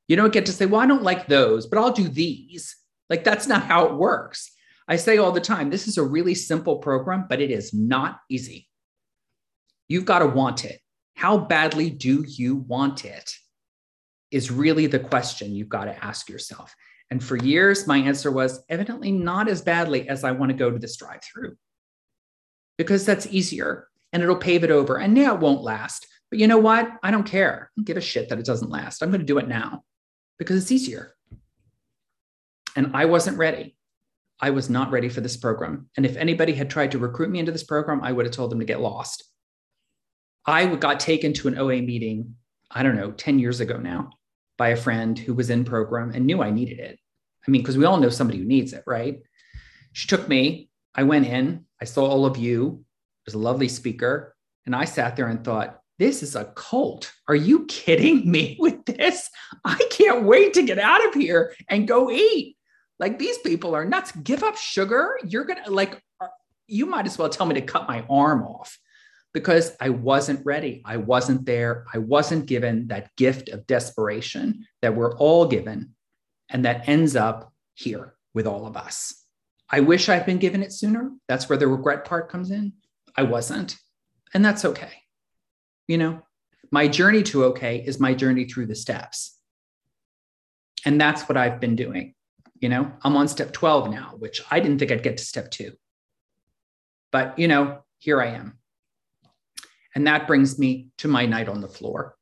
You 0.07 0.15
don't 0.15 0.33
get 0.33 0.45
to 0.45 0.53
say, 0.53 0.65
well, 0.65 0.81
I 0.81 0.85
don't 0.85 1.03
like 1.03 1.27
those, 1.27 1.65
but 1.65 1.79
I'll 1.79 1.91
do 1.91 2.07
these. 2.07 2.75
Like 3.09 3.23
that's 3.23 3.47
not 3.47 3.63
how 3.63 3.85
it 3.85 3.95
works. 3.95 4.51
I 4.87 4.97
say 4.97 5.17
all 5.17 5.31
the 5.31 5.41
time, 5.41 5.69
this 5.69 5.87
is 5.87 5.97
a 5.97 6.03
really 6.03 6.35
simple 6.35 6.77
program, 6.77 7.25
but 7.29 7.41
it 7.41 7.49
is 7.49 7.73
not 7.73 8.19
easy. 8.29 8.67
You've 9.87 10.05
got 10.05 10.19
to 10.19 10.27
want 10.27 10.65
it. 10.65 10.79
How 11.15 11.37
badly 11.37 11.89
do 11.89 12.25
you 12.27 12.55
want 12.55 13.05
it? 13.05 13.33
Is 14.31 14.51
really 14.51 14.87
the 14.87 14.99
question 14.99 15.53
you've 15.53 15.69
got 15.69 15.85
to 15.85 16.03
ask 16.03 16.29
yourself. 16.29 16.73
And 17.11 17.21
for 17.21 17.35
years, 17.35 17.85
my 17.85 17.97
answer 17.97 18.31
was 18.31 18.63
evidently 18.69 19.11
not 19.11 19.49
as 19.49 19.61
badly 19.61 20.07
as 20.07 20.23
I 20.23 20.31
want 20.31 20.49
to 20.49 20.57
go 20.57 20.71
to 20.71 20.79
this 20.79 20.95
drive 20.95 21.21
through 21.21 21.57
because 22.77 23.05
that's 23.05 23.27
easier 23.27 23.89
and 24.13 24.23
it'll 24.23 24.37
pave 24.37 24.63
it 24.63 24.71
over. 24.71 24.97
And 24.97 25.13
now 25.13 25.35
it 25.35 25.41
won't 25.41 25.61
last. 25.61 26.07
But 26.29 26.39
you 26.39 26.47
know 26.47 26.57
what? 26.57 26.89
I 27.03 27.11
don't 27.11 27.25
care. 27.25 27.69
I 27.69 27.71
don't 27.75 27.85
give 27.85 27.97
a 27.97 28.01
shit 28.01 28.29
that 28.29 28.39
it 28.39 28.45
doesn't 28.45 28.71
last. 28.71 29.03
I'm 29.03 29.09
going 29.09 29.19
to 29.19 29.25
do 29.25 29.37
it 29.39 29.49
now 29.49 29.83
because 30.39 30.61
it's 30.61 30.71
easier. 30.71 31.13
And 32.77 32.91
I 32.95 33.03
wasn't 33.03 33.37
ready. 33.37 33.75
I 34.39 34.51
was 34.51 34.69
not 34.69 34.89
ready 34.89 35.09
for 35.09 35.19
this 35.19 35.35
program. 35.35 35.89
And 35.97 36.05
if 36.05 36.15
anybody 36.15 36.53
had 36.53 36.69
tried 36.69 36.91
to 36.91 36.97
recruit 36.97 37.29
me 37.29 37.39
into 37.39 37.51
this 37.51 37.63
program, 37.63 38.01
I 38.01 38.13
would 38.13 38.25
have 38.25 38.33
told 38.33 38.51
them 38.51 38.59
to 38.59 38.65
get 38.65 38.79
lost. 38.79 39.25
I 40.45 40.65
got 40.77 41.01
taken 41.01 41.33
to 41.33 41.49
an 41.49 41.59
OA 41.59 41.81
meeting, 41.81 42.35
I 42.71 42.83
don't 42.83 42.95
know, 42.95 43.11
10 43.11 43.37
years 43.37 43.59
ago 43.59 43.77
now 43.77 44.11
by 44.57 44.69
a 44.69 44.77
friend 44.77 45.19
who 45.19 45.33
was 45.33 45.49
in 45.49 45.65
program 45.65 46.11
and 46.15 46.25
knew 46.25 46.41
I 46.41 46.49
needed 46.49 46.79
it. 46.79 46.97
I 47.47 47.51
mean, 47.51 47.61
because 47.61 47.77
we 47.77 47.85
all 47.85 47.97
know 47.97 48.09
somebody 48.09 48.39
who 48.39 48.45
needs 48.45 48.73
it, 48.73 48.83
right? 48.85 49.21
She 49.93 50.07
took 50.07 50.27
me. 50.27 50.69
I 50.93 51.03
went 51.03 51.27
in. 51.27 51.65
I 51.81 51.85
saw 51.85 52.05
all 52.05 52.25
of 52.25 52.37
you. 52.37 52.83
There's 53.25 53.35
a 53.35 53.39
lovely 53.39 53.67
speaker. 53.67 54.35
And 54.65 54.75
I 54.75 54.85
sat 54.85 55.15
there 55.15 55.27
and 55.27 55.43
thought, 55.43 55.79
this 55.97 56.23
is 56.23 56.35
a 56.35 56.45
cult. 56.55 57.11
Are 57.27 57.35
you 57.35 57.65
kidding 57.65 58.29
me 58.31 58.57
with 58.59 58.85
this? 58.85 59.29
I 59.65 59.79
can't 59.89 60.23
wait 60.23 60.53
to 60.55 60.63
get 60.63 60.79
out 60.79 61.05
of 61.07 61.13
here 61.13 61.55
and 61.67 61.87
go 61.87 62.11
eat. 62.11 62.57
Like 62.99 63.17
these 63.17 63.37
people 63.39 63.75
are 63.75 63.85
nuts. 63.85 64.11
Give 64.11 64.43
up 64.43 64.57
sugar. 64.57 65.17
You're 65.25 65.45
going 65.45 65.63
to 65.63 65.71
like, 65.71 66.01
uh, 66.19 66.27
you 66.67 66.85
might 66.85 67.07
as 67.07 67.17
well 67.17 67.29
tell 67.29 67.47
me 67.47 67.55
to 67.55 67.61
cut 67.61 67.87
my 67.87 68.05
arm 68.09 68.43
off 68.43 68.77
because 69.33 69.75
I 69.79 69.89
wasn't 69.89 70.45
ready. 70.45 70.81
I 70.85 70.97
wasn't 70.97 71.45
there. 71.45 71.85
I 71.93 71.97
wasn't 71.97 72.45
given 72.45 72.87
that 72.87 73.15
gift 73.15 73.49
of 73.49 73.65
desperation 73.65 74.65
that 74.81 74.95
we're 74.95 75.15
all 75.17 75.47
given 75.47 75.95
and 76.51 76.65
that 76.65 76.87
ends 76.87 77.15
up 77.15 77.53
here 77.73 78.13
with 78.33 78.45
all 78.45 78.65
of 78.67 78.77
us. 78.77 79.25
I 79.69 79.79
wish 79.79 80.09
I'd 80.09 80.25
been 80.25 80.37
given 80.37 80.61
it 80.61 80.73
sooner. 80.73 81.11
That's 81.27 81.47
where 81.47 81.57
the 81.57 81.67
regret 81.67 82.05
part 82.05 82.29
comes 82.29 82.51
in. 82.51 82.73
I 83.15 83.23
wasn't. 83.23 83.77
And 84.33 84.43
that's 84.43 84.65
okay. 84.65 84.91
You 85.87 85.97
know, 85.97 86.21
my 86.71 86.87
journey 86.87 87.23
to 87.23 87.45
okay 87.45 87.77
is 87.77 87.99
my 87.99 88.13
journey 88.13 88.45
through 88.45 88.67
the 88.67 88.75
steps. 88.75 89.37
And 90.85 90.99
that's 90.99 91.27
what 91.27 91.37
I've 91.37 91.59
been 91.59 91.75
doing. 91.75 92.15
You 92.59 92.69
know, 92.69 92.91
I'm 93.01 93.15
on 93.17 93.27
step 93.27 93.53
12 93.53 93.89
now, 93.89 94.15
which 94.19 94.41
I 94.51 94.59
didn't 94.59 94.79
think 94.79 94.91
I'd 94.91 95.03
get 95.03 95.17
to 95.17 95.23
step 95.23 95.51
two. 95.51 95.73
But, 97.11 97.37
you 97.39 97.47
know, 97.47 97.83
here 97.97 98.21
I 98.21 98.27
am. 98.27 98.57
And 99.95 100.07
that 100.07 100.27
brings 100.27 100.57
me 100.57 100.89
to 100.99 101.07
my 101.07 101.25
night 101.25 101.49
on 101.49 101.61
the 101.61 101.67
floor. 101.67 102.15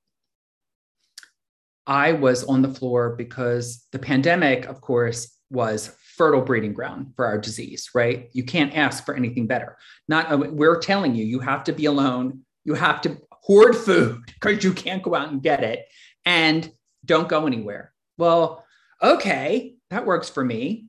I 1.90 2.12
was 2.12 2.44
on 2.44 2.62
the 2.62 2.70
floor 2.70 3.16
because 3.16 3.88
the 3.92 3.98
pandemic, 3.98 4.68
of 4.68 4.80
course, 4.80 5.36
was 5.50 5.96
fertile 6.16 6.42
breeding 6.42 6.72
ground 6.72 7.14
for 7.16 7.26
our 7.26 7.40
disease, 7.40 7.90
right? 7.96 8.30
You 8.32 8.44
can't 8.44 8.78
ask 8.78 9.04
for 9.04 9.16
anything 9.16 9.48
better. 9.48 9.76
Not 10.08 10.32
uh, 10.32 10.38
we're 10.38 10.80
telling 10.80 11.16
you, 11.16 11.26
you 11.26 11.40
have 11.40 11.64
to 11.64 11.74
be 11.74 11.86
alone. 11.86 12.42
You 12.64 12.76
have 12.76 13.02
to 13.02 13.18
hoard 13.32 13.76
food 13.76 14.22
because 14.28 14.64
you 14.64 14.72
can't 14.74 15.02
go 15.02 15.16
out 15.16 15.32
and 15.32 15.42
get 15.42 15.64
it, 15.64 15.88
and 16.26 16.72
don't 17.06 17.28
go 17.28 17.48
anywhere. 17.48 17.92
Well, 18.20 18.64
okay, 19.02 19.74
that 19.90 20.06
works 20.06 20.30
for 20.30 20.46
me. 20.46 20.86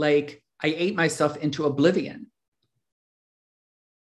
Like 0.00 0.42
I 0.60 0.74
ate 0.76 0.96
myself 0.96 1.36
into 1.36 1.66
oblivion. 1.66 2.26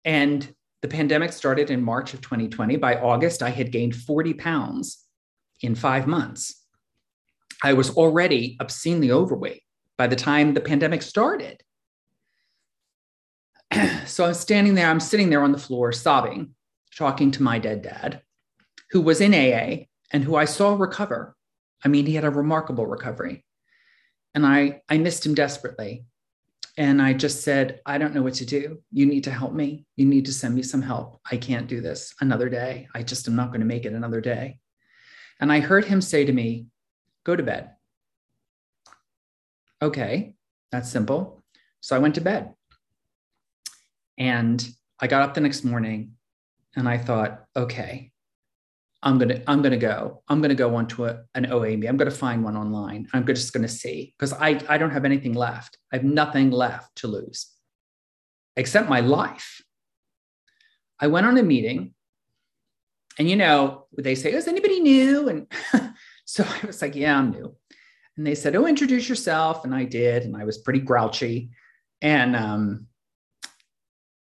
And 0.03 0.51
the 0.81 0.87
pandemic 0.87 1.31
started 1.33 1.69
in 1.69 1.83
March 1.83 2.15
of 2.15 2.21
2020. 2.21 2.77
By 2.77 2.95
August, 2.95 3.43
I 3.43 3.49
had 3.49 3.71
gained 3.71 3.95
40 3.95 4.33
pounds 4.33 5.05
in 5.61 5.75
five 5.75 6.07
months. 6.07 6.65
I 7.63 7.73
was 7.73 7.89
already 7.91 8.57
obscenely 8.59 9.11
overweight 9.11 9.63
by 9.97 10.07
the 10.07 10.15
time 10.15 10.53
the 10.53 10.61
pandemic 10.61 11.01
started. 11.01 11.61
so 14.05 14.25
I'm 14.25 14.33
standing 14.33 14.75
there, 14.75 14.87
I'm 14.87 14.99
sitting 14.99 15.29
there 15.29 15.43
on 15.43 15.51
the 15.51 15.57
floor 15.57 15.91
sobbing, 15.91 16.55
talking 16.95 17.31
to 17.31 17.43
my 17.43 17.59
dead 17.59 17.81
dad, 17.81 18.21
who 18.91 19.01
was 19.01 19.21
in 19.21 19.33
AA 19.33 19.85
and 20.11 20.23
who 20.23 20.35
I 20.35 20.45
saw 20.45 20.75
recover. 20.75 21.35
I 21.83 21.87
mean, 21.87 22.05
he 22.05 22.15
had 22.15 22.25
a 22.25 22.29
remarkable 22.29 22.87
recovery. 22.87 23.45
And 24.33 24.45
I, 24.45 24.81
I 24.89 24.97
missed 24.97 25.25
him 25.25 25.33
desperately. 25.33 26.05
And 26.77 27.01
I 27.01 27.13
just 27.13 27.43
said, 27.43 27.81
I 27.85 27.97
don't 27.97 28.13
know 28.13 28.21
what 28.21 28.35
to 28.35 28.45
do. 28.45 28.81
You 28.91 29.05
need 29.05 29.25
to 29.25 29.31
help 29.31 29.53
me. 29.53 29.85
You 29.97 30.05
need 30.05 30.25
to 30.25 30.33
send 30.33 30.55
me 30.55 30.63
some 30.63 30.81
help. 30.81 31.19
I 31.29 31.35
can't 31.35 31.67
do 31.67 31.81
this 31.81 32.13
another 32.21 32.47
day. 32.47 32.87
I 32.95 33.03
just 33.03 33.27
am 33.27 33.35
not 33.35 33.49
going 33.49 33.59
to 33.59 33.65
make 33.65 33.85
it 33.85 33.93
another 33.93 34.21
day. 34.21 34.59
And 35.39 35.51
I 35.51 35.59
heard 35.59 35.85
him 35.85 36.01
say 36.01 36.25
to 36.25 36.31
me, 36.31 36.67
Go 37.25 37.35
to 37.35 37.43
bed. 37.43 37.71
Okay, 39.81 40.33
that's 40.71 40.91
simple. 40.91 41.43
So 41.81 41.95
I 41.95 41.99
went 41.99 42.15
to 42.15 42.21
bed. 42.21 42.53
And 44.17 44.67
I 44.99 45.07
got 45.07 45.21
up 45.21 45.33
the 45.33 45.41
next 45.41 45.63
morning 45.63 46.13
and 46.75 46.87
I 46.87 46.97
thought, 46.97 47.45
okay, 47.55 48.11
I'm 49.01 49.17
gonna 49.17 49.41
I'm 49.47 49.61
gonna 49.61 49.77
go. 49.77 50.23
I'm 50.27 50.41
gonna 50.41 50.55
go 50.55 50.75
onto 50.75 51.05
a, 51.05 51.21
an 51.33 51.45
OAME. 51.45 51.87
I'm 51.87 51.95
gonna 51.95 52.11
find 52.11 52.43
one 52.43 52.57
online. 52.57 53.07
I'm 53.13 53.25
just 53.25 53.53
gonna 53.53 53.69
see 53.69 54.13
because 54.17 54.33
I 54.33 54.59
I 54.67 54.77
don't 54.77 54.91
have 54.91 55.05
anything 55.05 55.33
left. 55.33 55.77
I 55.93 55.97
have 55.97 56.03
nothing 56.03 56.51
left 56.51 56.97
to 56.97 57.07
lose, 57.07 57.47
except 58.57 58.89
my 58.89 58.99
life. 58.99 59.61
I 60.99 61.07
went 61.07 61.27
on 61.27 61.37
a 61.37 61.43
meeting, 61.43 61.93
and 63.19 63.29
you 63.29 63.35
know 63.35 63.85
they 63.95 64.15
say, 64.15 64.33
"Is 64.33 64.47
anybody 64.47 64.79
new?" 64.79 65.29
And 65.29 65.47
so 66.25 66.43
I 66.43 66.65
was 66.65 66.81
like, 66.81 66.95
"Yeah, 66.95 67.19
I'm 67.19 67.31
new." 67.31 67.55
And 68.17 68.25
they 68.25 68.35
said, 68.35 68.55
"Oh, 68.55 68.65
introduce 68.65 69.07
yourself," 69.07 69.65
and 69.65 69.75
I 69.75 69.83
did, 69.83 70.23
and 70.23 70.35
I 70.35 70.45
was 70.45 70.57
pretty 70.57 70.79
grouchy, 70.79 71.51
and 72.01 72.35
um, 72.35 72.87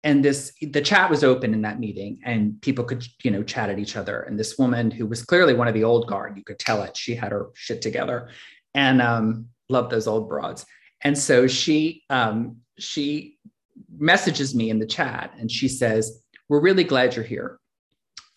and 0.04 0.24
this 0.24 0.54
the 0.62 0.82
chat 0.82 1.10
was 1.10 1.24
open 1.24 1.54
in 1.54 1.62
that 1.64 1.80
meeting 1.80 2.20
and 2.24 2.62
people 2.62 2.86
could 2.86 3.06
you 3.24 3.32
know 3.32 3.44
chat 3.44 3.70
at 3.70 3.80
each 3.80 3.96
other. 3.96 4.22
And 4.22 4.40
this 4.40 4.58
woman 4.58 4.92
who 4.92 5.06
was 5.06 5.24
clearly 5.24 5.54
one 5.54 5.68
of 5.68 5.74
the 5.74 5.84
old 5.84 6.08
guard 6.08 6.38
you 6.38 6.44
could 6.44 6.60
tell 6.60 6.84
it 6.84 6.96
she 6.96 7.16
had 7.16 7.32
her 7.32 7.50
shit 7.54 7.82
together. 7.82 8.30
And 8.76 9.02
um, 9.02 9.48
loved 9.68 9.92
those 9.92 10.08
old 10.08 10.30
broads. 10.30 10.66
And 11.02 11.18
so 11.18 11.48
she 11.48 12.04
um, 12.10 12.58
she 12.78 13.38
messages 13.98 14.56
me 14.56 14.70
in 14.70 14.80
the 14.80 14.86
chat 14.86 15.34
and 15.38 15.52
she 15.52 15.68
says 15.68 16.22
we're 16.48 16.62
really 16.62 16.84
glad 16.84 17.16
you're 17.16 17.26
here 17.26 17.59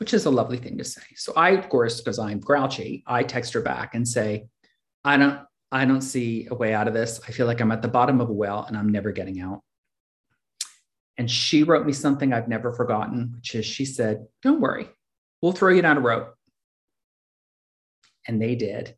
which 0.03 0.15
is 0.15 0.27
a 0.27 0.31
lovely 0.31 0.59
thing 0.59 0.77
to 0.77 0.85
say 0.85 1.03
so 1.15 1.33
i 1.37 1.51
of 1.51 1.69
course 1.69 2.01
because 2.01 2.19
i'm 2.19 2.41
grouchy 2.41 3.05
i 3.07 3.23
text 3.23 3.53
her 3.53 3.61
back 3.61 3.95
and 3.95 4.07
say 4.07 4.45
i 5.05 5.17
don't 5.17 5.39
i 5.71 5.85
don't 5.85 6.03
see 6.03 6.49
a 6.51 6.55
way 6.55 6.75
out 6.75 6.89
of 6.89 6.95
this 6.95 7.21
i 7.29 7.31
feel 7.31 7.47
like 7.47 7.61
i'm 7.61 7.71
at 7.71 7.83
the 7.83 7.89
bottom 7.89 8.21
of 8.21 8.29
a 8.29 8.33
well 8.33 8.65
and 8.67 8.77
i'm 8.77 8.89
never 8.89 9.13
getting 9.13 9.41
out 9.41 9.63
and 11.19 11.31
she 11.31 11.63
wrote 11.63 11.87
me 11.87 11.93
something 11.93 12.33
I've 12.33 12.49
never 12.49 12.73
forgotten, 12.73 13.35
which 13.37 13.55
is 13.55 13.67
she 13.67 13.85
said, 13.85 14.27
Don't 14.43 14.61
worry, 14.61 14.89
we'll 15.41 15.53
throw 15.53 15.71
you 15.71 15.83
down 15.83 15.99
a 15.99 16.01
rope. 16.01 16.35
And 18.27 18.41
they 18.41 18.55
did. 18.55 18.97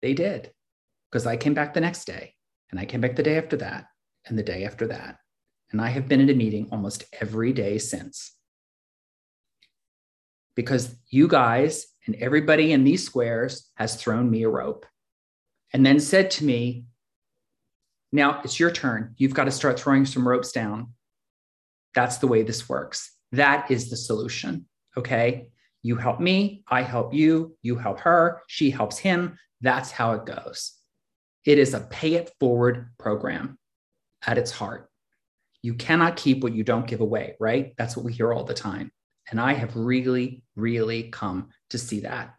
They 0.00 0.14
did. 0.14 0.52
Because 1.10 1.26
I 1.26 1.36
came 1.36 1.54
back 1.54 1.74
the 1.74 1.80
next 1.80 2.04
day, 2.04 2.34
and 2.70 2.78
I 2.78 2.84
came 2.84 3.00
back 3.00 3.16
the 3.16 3.22
day 3.22 3.36
after 3.36 3.56
that, 3.58 3.86
and 4.26 4.38
the 4.38 4.42
day 4.42 4.64
after 4.64 4.86
that. 4.88 5.18
And 5.70 5.80
I 5.80 5.88
have 5.88 6.08
been 6.08 6.20
at 6.20 6.30
a 6.30 6.34
meeting 6.34 6.68
almost 6.70 7.04
every 7.20 7.52
day 7.52 7.78
since. 7.78 8.37
Because 10.58 10.96
you 11.08 11.28
guys 11.28 11.86
and 12.06 12.16
everybody 12.16 12.72
in 12.72 12.82
these 12.82 13.06
squares 13.06 13.70
has 13.76 13.94
thrown 13.94 14.28
me 14.28 14.42
a 14.42 14.48
rope 14.48 14.84
and 15.72 15.86
then 15.86 16.00
said 16.00 16.32
to 16.32 16.44
me, 16.44 16.86
Now 18.10 18.40
it's 18.42 18.58
your 18.58 18.72
turn. 18.72 19.14
You've 19.18 19.34
got 19.34 19.44
to 19.44 19.52
start 19.52 19.78
throwing 19.78 20.04
some 20.04 20.26
ropes 20.26 20.50
down 20.50 20.94
that's 21.94 22.18
the 22.18 22.28
way 22.28 22.42
this 22.42 22.68
works. 22.68 23.12
That 23.32 23.70
is 23.70 23.90
the 23.90 23.96
solution. 23.96 24.66
Okay. 24.96 25.50
You 25.82 25.96
help 25.96 26.20
me, 26.20 26.62
I 26.68 26.82
help 26.82 27.14
you, 27.14 27.56
you 27.62 27.76
help 27.76 28.00
her, 28.00 28.42
she 28.46 28.70
helps 28.70 28.98
him. 28.98 29.38
That's 29.60 29.90
how 29.90 30.12
it 30.12 30.26
goes. 30.26 30.74
It 31.44 31.58
is 31.58 31.74
a 31.74 31.80
pay 31.80 32.14
it 32.14 32.30
forward 32.38 32.90
program 32.98 33.58
at 34.26 34.38
its 34.38 34.50
heart. 34.50 34.90
You 35.62 35.74
cannot 35.74 36.16
keep 36.16 36.42
what 36.42 36.52
you 36.52 36.62
don't 36.64 36.86
give 36.86 37.00
away, 37.00 37.36
right? 37.40 37.74
That's 37.78 37.96
what 37.96 38.04
we 38.04 38.12
hear 38.12 38.32
all 38.32 38.44
the 38.44 38.54
time. 38.54 38.92
And 39.30 39.40
I 39.40 39.52
have 39.52 39.76
really, 39.76 40.42
really 40.56 41.04
come 41.04 41.50
to 41.70 41.78
see 41.78 42.00
that. 42.00 42.34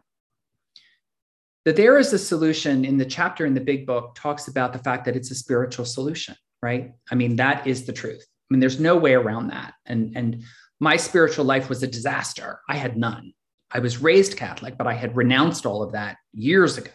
That 1.64 1.76
there 1.76 1.98
is 1.98 2.12
a 2.12 2.18
solution 2.18 2.84
in 2.84 2.96
the 2.96 3.04
chapter 3.04 3.44
in 3.44 3.54
the 3.54 3.60
big 3.60 3.86
book 3.86 4.14
talks 4.14 4.48
about 4.48 4.72
the 4.72 4.78
fact 4.78 5.04
that 5.04 5.16
it's 5.16 5.30
a 5.30 5.34
spiritual 5.34 5.84
solution, 5.84 6.34
right? 6.62 6.92
I 7.10 7.14
mean, 7.14 7.36
that 7.36 7.66
is 7.66 7.84
the 7.84 7.92
truth. 7.92 8.24
I 8.50 8.54
mean, 8.54 8.60
there's 8.60 8.80
no 8.80 8.96
way 8.96 9.14
around 9.14 9.48
that. 9.48 9.74
And, 9.86 10.16
and 10.16 10.42
my 10.80 10.96
spiritual 10.96 11.44
life 11.44 11.68
was 11.68 11.82
a 11.82 11.86
disaster. 11.86 12.60
I 12.68 12.76
had 12.76 12.96
none. 12.96 13.32
I 13.70 13.78
was 13.78 13.98
raised 13.98 14.36
Catholic, 14.36 14.76
but 14.76 14.86
I 14.86 14.94
had 14.94 15.16
renounced 15.16 15.66
all 15.66 15.82
of 15.82 15.92
that 15.92 16.16
years 16.32 16.78
ago. 16.78 16.90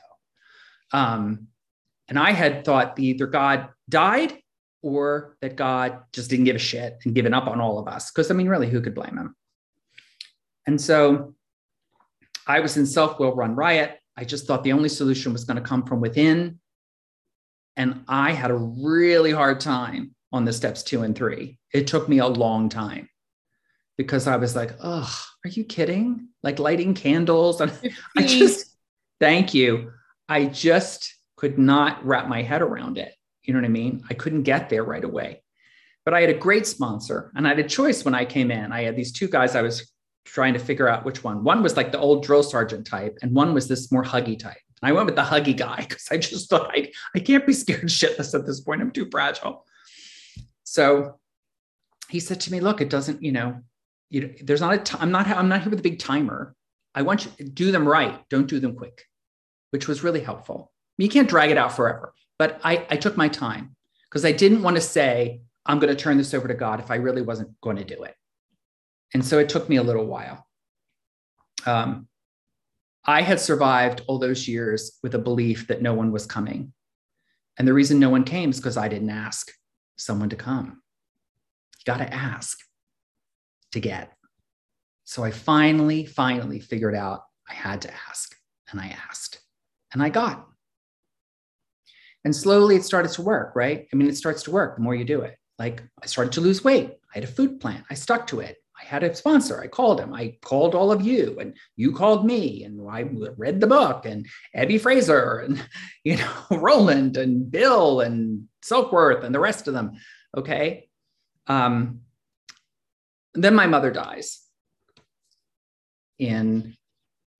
Um, 0.91 1.47
and 2.07 2.19
I 2.19 2.31
had 2.31 2.65
thought 2.65 2.99
either 2.99 3.27
God 3.27 3.69
died 3.87 4.37
or 4.81 5.37
that 5.41 5.55
God 5.55 5.99
just 6.11 6.29
didn't 6.29 6.45
give 6.45 6.55
a 6.55 6.59
shit 6.59 6.97
and 7.05 7.15
given 7.15 7.33
up 7.33 7.47
on 7.47 7.61
all 7.61 7.79
of 7.79 7.87
us. 7.87 8.11
Because 8.11 8.29
I 8.29 8.33
mean, 8.33 8.49
really, 8.49 8.69
who 8.69 8.81
could 8.81 8.93
blame 8.93 9.17
him? 9.17 9.35
And 10.67 10.79
so 10.79 11.35
I 12.47 12.59
was 12.59 12.77
in 12.77 12.85
self 12.85 13.19
will 13.19 13.35
run 13.35 13.55
riot. 13.55 13.99
I 14.17 14.23
just 14.23 14.47
thought 14.47 14.63
the 14.63 14.73
only 14.73 14.89
solution 14.89 15.33
was 15.33 15.43
going 15.43 15.57
to 15.57 15.67
come 15.67 15.85
from 15.85 16.01
within. 16.01 16.59
And 17.75 18.03
I 18.07 18.31
had 18.31 18.51
a 18.51 18.55
really 18.55 19.31
hard 19.31 19.59
time 19.59 20.15
on 20.31 20.45
the 20.45 20.53
steps 20.53 20.83
two 20.83 21.03
and 21.03 21.15
three. 21.15 21.59
It 21.73 21.87
took 21.87 22.07
me 22.07 22.19
a 22.19 22.27
long 22.27 22.69
time 22.69 23.09
because 23.97 24.27
I 24.27 24.37
was 24.37 24.55
like, 24.55 24.73
oh, 24.81 25.25
are 25.43 25.49
you 25.49 25.63
kidding? 25.63 26.29
Like 26.43 26.59
lighting 26.59 26.93
candles. 26.93 27.61
And 27.61 27.71
I 28.17 28.23
just, 28.23 28.75
thank 29.19 29.53
you. 29.53 29.91
I 30.29 30.45
just 30.45 31.13
could 31.35 31.57
not 31.57 32.05
wrap 32.05 32.27
my 32.27 32.41
head 32.41 32.61
around 32.61 32.97
it. 32.97 33.13
You 33.43 33.53
know 33.53 33.59
what 33.59 33.65
I 33.65 33.69
mean? 33.69 34.03
I 34.09 34.13
couldn't 34.13 34.43
get 34.43 34.69
there 34.69 34.83
right 34.83 35.03
away. 35.03 35.43
But 36.05 36.13
I 36.13 36.21
had 36.21 36.29
a 36.29 36.35
great 36.35 36.67
sponsor 36.67 37.31
and 37.35 37.45
I 37.45 37.49
had 37.49 37.59
a 37.59 37.67
choice 37.67 38.05
when 38.05 38.15
I 38.15 38.25
came 38.25 38.51
in. 38.51 38.71
I 38.71 38.83
had 38.83 38.95
these 38.95 39.11
two 39.11 39.27
guys 39.27 39.55
I 39.55 39.61
was 39.61 39.91
trying 40.25 40.53
to 40.53 40.59
figure 40.59 40.89
out 40.89 41.05
which 41.05 41.23
one. 41.23 41.43
One 41.43 41.63
was 41.63 41.77
like 41.77 41.91
the 41.91 41.99
old 41.99 42.23
drill 42.23 42.43
sergeant 42.43 42.85
type, 42.85 43.17
and 43.21 43.33
one 43.33 43.53
was 43.53 43.67
this 43.67 43.91
more 43.91 44.03
huggy 44.03 44.37
type. 44.37 44.57
And 44.81 44.89
I 44.89 44.91
went 44.91 45.05
with 45.05 45.15
the 45.15 45.21
huggy 45.21 45.55
guy 45.55 45.77
because 45.87 46.07
I 46.11 46.17
just 46.17 46.49
thought 46.49 46.71
I, 46.73 46.91
I 47.15 47.19
can't 47.19 47.45
be 47.45 47.53
scared 47.53 47.83
shitless 47.83 48.37
at 48.37 48.45
this 48.45 48.59
point. 48.59 48.81
I'm 48.81 48.91
too 48.91 49.07
fragile. 49.09 49.65
So 50.63 51.19
he 52.09 52.19
said 52.19 52.41
to 52.41 52.51
me, 52.51 52.59
look, 52.59 52.81
it 52.81 52.89
doesn't, 52.89 53.23
you 53.23 53.31
know, 53.31 53.61
you 54.09 54.35
there's 54.41 54.61
not 54.61 54.73
a 54.73 54.77
time, 54.77 55.01
I'm 55.01 55.11
not, 55.11 55.27
I'm 55.27 55.49
not 55.49 55.61
here 55.61 55.69
with 55.69 55.79
a 55.79 55.83
big 55.83 55.99
timer. 55.99 56.55
I 56.93 57.01
want 57.01 57.25
you 57.25 57.31
to 57.37 57.43
do 57.43 57.71
them 57.71 57.87
right. 57.87 58.27
Don't 58.29 58.47
do 58.47 58.59
them 58.59 58.75
quick, 58.75 59.03
which 59.71 59.87
was 59.87 60.03
really 60.03 60.21
helpful. 60.21 60.71
You 60.97 61.09
can't 61.09 61.29
drag 61.29 61.51
it 61.51 61.57
out 61.57 61.75
forever, 61.75 62.13
but 62.39 62.59
I, 62.63 62.85
I 62.89 62.97
took 62.97 63.17
my 63.17 63.27
time 63.27 63.75
because 64.09 64.23
I 64.23 64.31
didn't 64.31 64.61
want 64.63 64.77
to 64.77 64.81
say, 64.81 65.41
I'm 65.65 65.79
going 65.79 65.93
to 65.93 66.01
turn 66.01 66.17
this 66.17 66.33
over 66.33 66.47
to 66.47 66.53
God 66.53 66.79
if 66.79 66.91
I 66.91 66.95
really 66.95 67.21
wasn't 67.21 67.59
going 67.59 67.77
to 67.77 67.83
do 67.83 68.03
it. 68.03 68.15
And 69.13 69.23
so 69.23 69.39
it 69.39 69.49
took 69.49 69.69
me 69.69 69.77
a 69.77 69.83
little 69.83 70.05
while. 70.05 70.45
Um, 71.65 72.07
I 73.05 73.21
had 73.21 73.39
survived 73.39 74.01
all 74.07 74.19
those 74.19 74.47
years 74.47 74.97
with 75.03 75.15
a 75.15 75.19
belief 75.19 75.67
that 75.67 75.81
no 75.81 75.93
one 75.93 76.11
was 76.11 76.25
coming. 76.25 76.73
And 77.57 77.67
the 77.67 77.73
reason 77.73 77.99
no 77.99 78.09
one 78.09 78.23
came 78.23 78.49
is 78.49 78.57
because 78.57 78.77
I 78.77 78.87
didn't 78.87 79.09
ask 79.09 79.51
someone 79.95 80.29
to 80.29 80.35
come. 80.35 80.81
You 81.77 81.93
got 81.93 81.97
to 81.97 82.13
ask 82.13 82.57
to 83.71 83.79
get. 83.79 84.11
So 85.03 85.23
I 85.23 85.31
finally, 85.31 86.05
finally 86.05 86.59
figured 86.59 86.95
out 86.95 87.23
I 87.49 87.53
had 87.53 87.81
to 87.83 87.93
ask. 88.09 88.35
And 88.71 88.81
I 88.81 88.95
asked 89.07 89.39
and 89.93 90.01
I 90.01 90.09
got. 90.09 90.47
And 92.23 92.35
slowly 92.35 92.75
it 92.75 92.83
started 92.83 93.11
to 93.13 93.21
work, 93.21 93.55
right? 93.55 93.87
I 93.93 93.95
mean, 93.95 94.09
it 94.09 94.17
starts 94.17 94.43
to 94.43 94.51
work 94.51 94.75
the 94.75 94.81
more 94.81 94.95
you 94.95 95.05
do 95.05 95.21
it. 95.21 95.37
Like 95.59 95.83
I 96.01 96.07
started 96.07 96.33
to 96.33 96.41
lose 96.41 96.63
weight. 96.63 96.91
I 97.13 97.19
had 97.19 97.23
a 97.23 97.27
food 97.27 97.59
plan. 97.59 97.85
I 97.89 97.93
stuck 97.93 98.27
to 98.27 98.39
it. 98.39 98.57
I 98.79 98.85
had 98.85 99.03
a 99.03 99.15
sponsor. 99.15 99.61
I 99.61 99.67
called 99.67 99.99
him. 99.99 100.13
I 100.13 100.37
called 100.43 100.75
all 100.75 100.91
of 100.91 101.01
you, 101.01 101.37
and 101.39 101.55
you 101.75 101.93
called 101.93 102.25
me, 102.25 102.63
and 102.63 102.81
I 102.89 103.01
read 103.37 103.59
the 103.59 103.67
book, 103.67 104.05
and 104.05 104.27
Ebby 104.55 104.79
Thacher, 104.81 105.45
and 105.45 105.63
you 106.03 106.17
know 106.17 106.31
Rowland, 106.51 107.17
and 107.17 107.49
Bill, 107.49 108.01
and 108.01 108.47
Silkworth, 108.63 109.23
and 109.23 109.33
the 109.33 109.39
rest 109.39 109.67
of 109.67 109.73
them. 109.73 109.93
Okay. 110.35 110.89
Um, 111.47 112.01
then 113.33 113.55
my 113.55 113.67
mother 113.67 113.91
dies 113.91 114.41
in 116.17 116.75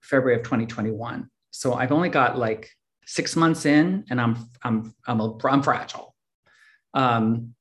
February 0.01 0.37
of 0.37 0.43
2021. 0.43 1.29
So 1.51 1.73
I've 1.73 1.91
only 1.91 2.09
got 2.09 2.37
like 2.37 2.69
six 3.05 3.35
months 3.35 3.65
in, 3.65 4.05
and 4.09 4.19
I'm 4.19 4.49
I'm 4.63 4.93
I'm 5.07 5.19
a, 5.19 5.37
I'm 5.45 5.63
fragile. 5.63 6.15
Um, 6.93 7.55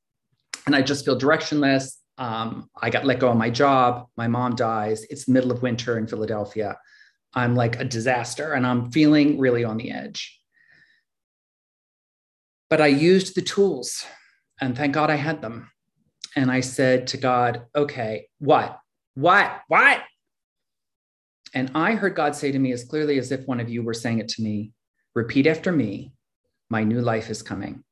and 0.67 0.75
I 0.75 0.83
just 0.83 1.05
feel 1.05 1.19
directionless. 1.19 1.97
Um, 2.17 2.71
I 2.81 2.91
got 2.91 3.05
let 3.05 3.19
go 3.19 3.31
of 3.31 3.37
my 3.37 3.51
job. 3.51 4.07
My 4.17 4.29
mom 4.29 4.55
dies. 4.55 5.05
It's 5.11 5.25
the 5.25 5.33
middle 5.33 5.51
of 5.51 5.63
winter 5.63 5.99
in 5.99 6.07
Philadelphia. 6.07 6.79
I'm 7.35 7.55
like 7.57 7.81
a 7.81 7.85
disaster 7.85 8.53
and 8.53 8.67
I'm 8.67 8.91
feeling 8.93 9.39
really 9.39 9.65
on 9.65 9.77
the 9.77 9.91
edge. 9.91 10.39
But 12.71 12.81
I 12.81 12.87
used 12.87 13.35
the 13.35 13.43
tools 13.43 14.05
and 14.61 14.77
thank 14.77 14.95
God 14.95 15.11
I 15.11 15.17
had 15.17 15.43
them. 15.43 15.71
And 16.37 16.51
I 16.51 16.61
said 16.61 17.09
to 17.09 17.17
God, 17.17 17.67
okay, 17.77 18.29
what? 18.39 18.79
What? 19.15 19.61
What? 19.69 20.03
And 21.53 21.71
I 21.75 21.95
heard 21.95 22.17
God 22.17 22.35
say 22.35 22.51
to 22.51 22.59
me 22.59 22.73
as 22.73 22.85
clearly 22.85 23.19
as 23.19 23.31
if 23.31 23.47
one 23.47 23.61
of 23.61 23.69
you 23.69 23.83
were 23.83 23.95
saying 23.95 24.19
it 24.19 24.29
to 24.31 24.43
me 24.43 24.73
repeat 25.15 25.47
after 25.47 25.71
me, 25.71 26.13
my 26.71 26.83
new 26.83 27.01
life 27.01 27.31
is 27.31 27.43
coming. 27.43 27.84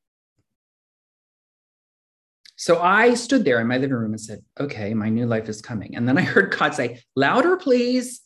So 2.63 2.81
I 2.81 3.15
stood 3.15 3.45
there 3.45 3.61
in 3.61 3.67
my 3.67 3.77
living 3.77 3.97
room 3.97 4.13
and 4.13 4.21
said, 4.21 4.45
okay, 4.61 4.95
my 4.95 5.09
new 5.09 5.27
life 5.27 5.49
is 5.49 5.61
coming. 5.61 5.97
And 5.97 6.07
then 6.07 6.17
I 6.17 6.23
heard 6.23 6.57
God 6.57 6.77
say, 6.77 7.01
louder, 7.17 7.57
please. 7.57 8.21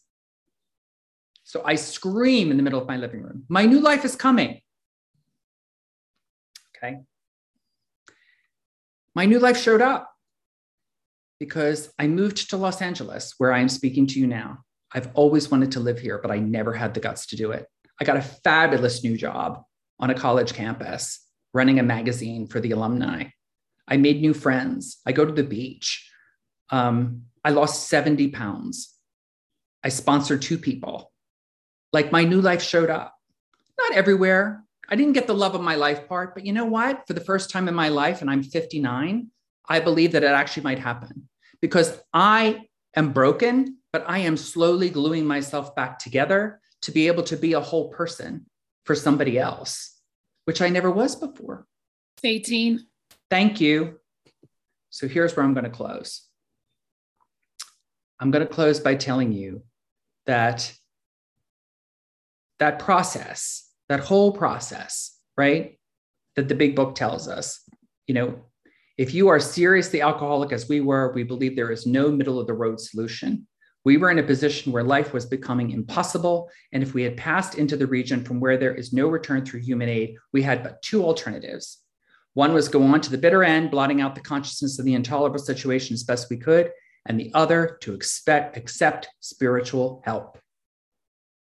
So 1.44 1.62
I 1.64 1.76
scream 1.76 2.50
in 2.50 2.58
the 2.58 2.62
middle 2.62 2.78
of 2.78 2.86
my 2.86 2.98
living 2.98 3.22
room, 3.22 3.44
my 3.48 3.64
new 3.64 3.80
life 3.80 4.04
is 4.04 4.14
coming. 4.14 4.60
Okay. 6.76 6.98
My 9.14 9.24
new 9.24 9.38
life 9.38 9.56
showed 9.56 9.80
up 9.80 10.12
because 11.40 11.88
I 11.98 12.06
moved 12.06 12.50
to 12.50 12.58
Los 12.58 12.82
Angeles, 12.82 13.36
where 13.38 13.54
I 13.54 13.60
am 13.60 13.70
speaking 13.70 14.06
to 14.08 14.20
you 14.20 14.26
now. 14.26 14.58
I've 14.92 15.08
always 15.14 15.50
wanted 15.50 15.72
to 15.72 15.80
live 15.80 15.98
here, 15.98 16.18
but 16.18 16.30
I 16.30 16.40
never 16.40 16.74
had 16.74 16.92
the 16.92 17.00
guts 17.00 17.24
to 17.28 17.36
do 17.36 17.52
it. 17.52 17.64
I 18.02 18.04
got 18.04 18.18
a 18.18 18.22
fabulous 18.44 19.02
new 19.02 19.16
job 19.16 19.62
on 19.98 20.10
a 20.10 20.14
college 20.14 20.52
campus 20.52 21.26
running 21.54 21.78
a 21.78 21.82
magazine 21.82 22.46
for 22.46 22.60
the 22.60 22.72
alumni. 22.72 23.28
I 23.88 23.96
made 23.96 24.20
new 24.20 24.34
friends. 24.34 24.98
I 25.06 25.12
go 25.12 25.24
to 25.24 25.32
the 25.32 25.44
beach. 25.44 26.10
Um, 26.70 27.22
I 27.44 27.50
lost 27.50 27.88
70 27.88 28.28
pounds. 28.28 28.94
I 29.84 29.88
sponsored 29.88 30.42
two 30.42 30.58
people. 30.58 31.12
Like 31.92 32.10
my 32.10 32.24
new 32.24 32.40
life 32.40 32.62
showed 32.62 32.90
up. 32.90 33.14
Not 33.78 33.92
everywhere. 33.92 34.64
I 34.88 34.96
didn't 34.96 35.14
get 35.14 35.26
the 35.26 35.34
love 35.34 35.54
of 35.54 35.60
my 35.60 35.74
life 35.74 36.08
part, 36.08 36.34
but 36.34 36.46
you 36.46 36.52
know 36.52 36.64
what? 36.64 37.06
For 37.06 37.12
the 37.12 37.20
first 37.20 37.50
time 37.50 37.68
in 37.68 37.74
my 37.74 37.88
life, 37.88 38.20
and 38.20 38.30
I'm 38.30 38.42
59, 38.42 39.28
I 39.68 39.80
believe 39.80 40.12
that 40.12 40.22
it 40.22 40.30
actually 40.30 40.62
might 40.62 40.78
happen 40.78 41.28
because 41.60 42.00
I 42.12 42.62
am 42.94 43.12
broken, 43.12 43.78
but 43.92 44.04
I 44.06 44.18
am 44.18 44.36
slowly 44.36 44.90
gluing 44.90 45.26
myself 45.26 45.74
back 45.74 45.98
together 45.98 46.60
to 46.82 46.92
be 46.92 47.08
able 47.08 47.24
to 47.24 47.36
be 47.36 47.54
a 47.54 47.60
whole 47.60 47.88
person 47.88 48.46
for 48.84 48.94
somebody 48.94 49.38
else, 49.38 50.00
which 50.44 50.62
I 50.62 50.68
never 50.68 50.90
was 50.90 51.16
before. 51.16 51.66
18. 52.22 52.86
Thank 53.30 53.60
you. 53.60 53.98
So 54.90 55.08
here's 55.08 55.36
where 55.36 55.44
I'm 55.44 55.54
going 55.54 55.64
to 55.64 55.70
close. 55.70 56.22
I'm 58.20 58.30
going 58.30 58.46
to 58.46 58.52
close 58.52 58.80
by 58.80 58.94
telling 58.94 59.32
you 59.32 59.62
that 60.26 60.72
that 62.58 62.78
process, 62.78 63.70
that 63.88 64.00
whole 64.00 64.32
process, 64.32 65.18
right? 65.36 65.78
That 66.36 66.48
the 66.48 66.54
big 66.54 66.74
book 66.74 66.94
tells 66.94 67.28
us, 67.28 67.60
you 68.06 68.14
know, 68.14 68.44
if 68.96 69.12
you 69.12 69.28
are 69.28 69.38
seriously 69.38 70.00
alcoholic 70.00 70.52
as 70.52 70.68
we 70.68 70.80
were, 70.80 71.12
we 71.12 71.22
believe 71.22 71.54
there 71.54 71.70
is 71.70 71.86
no 71.86 72.10
middle 72.10 72.40
of 72.40 72.46
the 72.46 72.54
road 72.54 72.80
solution. 72.80 73.46
We 73.84 73.98
were 73.98 74.10
in 74.10 74.18
a 74.18 74.22
position 74.22 74.72
where 74.72 74.82
life 74.82 75.12
was 75.12 75.26
becoming 75.26 75.70
impossible. 75.70 76.50
And 76.72 76.82
if 76.82 76.94
we 76.94 77.02
had 77.02 77.16
passed 77.16 77.56
into 77.56 77.76
the 77.76 77.86
region 77.86 78.24
from 78.24 78.40
where 78.40 78.56
there 78.56 78.74
is 78.74 78.92
no 78.92 79.08
return 79.08 79.44
through 79.44 79.60
human 79.60 79.88
aid, 79.88 80.16
we 80.32 80.40
had 80.42 80.62
but 80.62 80.80
two 80.80 81.04
alternatives 81.04 81.82
one 82.36 82.52
was 82.52 82.68
go 82.68 82.82
on 82.82 83.00
to 83.00 83.10
the 83.10 83.16
bitter 83.16 83.42
end, 83.42 83.70
blotting 83.70 84.02
out 84.02 84.14
the 84.14 84.20
consciousness 84.20 84.78
of 84.78 84.84
the 84.84 84.92
intolerable 84.92 85.38
situation 85.38 85.94
as 85.94 86.04
best 86.04 86.28
we 86.28 86.36
could, 86.36 86.70
and 87.06 87.18
the 87.18 87.30
other 87.32 87.78
to 87.80 87.94
expect, 87.94 88.58
accept 88.58 89.08
spiritual 89.20 90.02
help. 90.04 90.36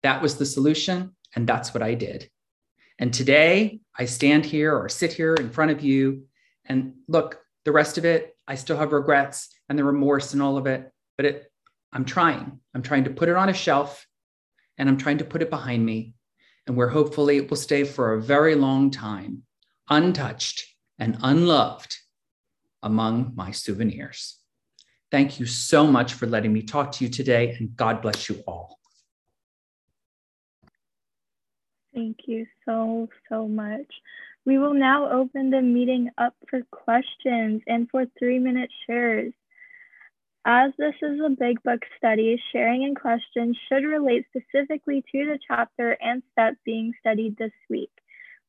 That 0.04 0.22
was 0.22 0.36
the 0.36 0.46
solution, 0.46 1.16
and 1.34 1.48
that's 1.48 1.74
what 1.74 1.82
I 1.82 1.94
did. 1.94 2.30
And 2.96 3.12
today 3.12 3.80
I 3.98 4.04
stand 4.04 4.46
here 4.46 4.72
or 4.72 4.88
sit 4.88 5.12
here 5.12 5.34
in 5.34 5.50
front 5.50 5.72
of 5.72 5.82
you, 5.82 6.28
and 6.64 6.92
look, 7.08 7.40
the 7.64 7.72
rest 7.72 7.98
of 7.98 8.04
it, 8.04 8.36
I 8.46 8.54
still 8.54 8.76
have 8.76 8.92
regrets 8.92 9.48
and 9.68 9.76
the 9.76 9.82
remorse 9.82 10.32
and 10.32 10.40
all 10.40 10.58
of 10.58 10.68
it, 10.68 10.88
but 11.16 11.26
it, 11.26 11.50
I'm 11.92 12.04
trying. 12.04 12.60
I'm 12.72 12.82
trying 12.82 13.02
to 13.02 13.10
put 13.10 13.28
it 13.28 13.34
on 13.34 13.48
a 13.48 13.52
shelf 13.52 14.06
and 14.78 14.88
I'm 14.88 14.96
trying 14.96 15.18
to 15.18 15.24
put 15.24 15.42
it 15.42 15.50
behind 15.50 15.84
me, 15.84 16.14
and 16.68 16.76
where 16.76 16.88
hopefully 16.88 17.36
it 17.38 17.50
will 17.50 17.56
stay 17.56 17.82
for 17.82 18.14
a 18.14 18.22
very 18.22 18.54
long 18.54 18.92
time 18.92 19.42
untouched 19.90 20.66
and 20.98 21.18
unloved 21.22 21.98
among 22.82 23.32
my 23.34 23.50
souvenirs. 23.50 24.38
Thank 25.10 25.40
you 25.40 25.46
so 25.46 25.86
much 25.86 26.14
for 26.14 26.26
letting 26.26 26.52
me 26.52 26.62
talk 26.62 26.92
to 26.92 27.04
you 27.04 27.10
today, 27.10 27.56
and 27.58 27.74
God 27.76 28.02
bless 28.02 28.28
you 28.28 28.42
all. 28.46 28.78
Thank 31.94 32.18
you 32.26 32.46
so, 32.64 33.08
so 33.28 33.48
much. 33.48 33.86
We 34.44 34.58
will 34.58 34.74
now 34.74 35.10
open 35.10 35.50
the 35.50 35.62
meeting 35.62 36.10
up 36.16 36.34
for 36.48 36.62
questions 36.70 37.62
and 37.66 37.88
for 37.90 38.04
three 38.18 38.38
minute 38.38 38.70
shares. 38.86 39.32
As 40.44 40.72
this 40.78 40.94
is 41.02 41.20
a 41.20 41.28
big 41.28 41.62
book 41.62 41.80
study, 41.96 42.40
sharing 42.52 42.84
and 42.84 42.98
questions 42.98 43.58
should 43.68 43.84
relate 43.84 44.26
specifically 44.28 45.02
to 45.12 45.26
the 45.26 45.38
chapter 45.46 45.96
and 46.00 46.22
step 46.32 46.54
being 46.64 46.94
studied 47.00 47.36
this 47.36 47.52
week. 47.68 47.90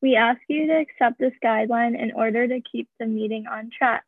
We 0.02 0.16
ask 0.16 0.40
you 0.48 0.66
to 0.66 0.80
accept 0.80 1.18
this 1.18 1.34
guideline 1.44 2.00
in 2.00 2.12
order 2.12 2.48
to 2.48 2.60
keep 2.60 2.88
the 2.98 3.06
meeting 3.06 3.46
on 3.46 3.70
track. 3.76 4.04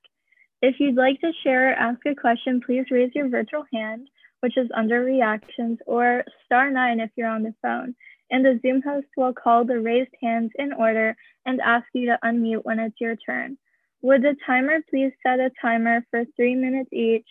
If 0.63 0.77
you'd 0.79 0.95
like 0.95 1.21
to 1.21 1.33
share 1.43 1.71
or 1.71 1.75
ask 1.75 2.01
a 2.07 2.15
question, 2.15 2.61
please 2.65 2.87
raise 2.91 3.11
your 3.15 3.29
virtual 3.29 3.65
hand, 3.73 4.09
which 4.41 4.57
is 4.57 4.71
under 4.75 5.05
reactions, 5.05 5.79
or 5.87 6.25
star 6.45 6.71
nine 6.71 7.01
if 7.01 7.11
you're 7.17 7.29
on 7.29 7.43
the 7.43 7.55
phone. 7.61 7.95
and 8.33 8.45
the 8.45 8.59
Zoom 8.63 8.81
host 8.83 9.07
will 9.17 9.35
call 9.35 9.65
the 9.65 9.79
raised 9.79 10.15
hands 10.21 10.51
in 10.59 10.73
order 10.73 11.15
and 11.45 11.61
ask 11.61 11.87
you 11.93 12.07
to 12.07 12.19
unmute 12.25 12.65
when 12.65 12.79
it's 12.79 13.01
your 13.01 13.15
turn. 13.15 13.59
Would 14.01 14.23
the 14.23 14.35
timer 14.45 14.79
please 14.91 15.13
set 15.23 15.39
a 15.39 15.51
timer 15.61 16.05
for 16.11 16.25
three 16.35 16.57
minutes 16.57 16.89
each 16.93 17.29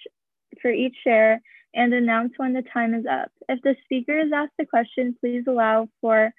for 0.62 0.70
each 0.70 0.96
share 1.04 1.42
and 1.74 1.94
announce 1.94 2.34
when 2.38 2.54
the 2.54 2.62
time 2.62 2.94
is 2.94 3.06
up. 3.10 3.32
If 3.50 3.62
the 3.62 3.76
speaker 3.84 4.20
is 4.20 4.32
asked 4.34 4.54
a 4.60 4.66
question, 4.66 5.16
please 5.20 5.44
allow 5.48 5.88
for 6.02 6.32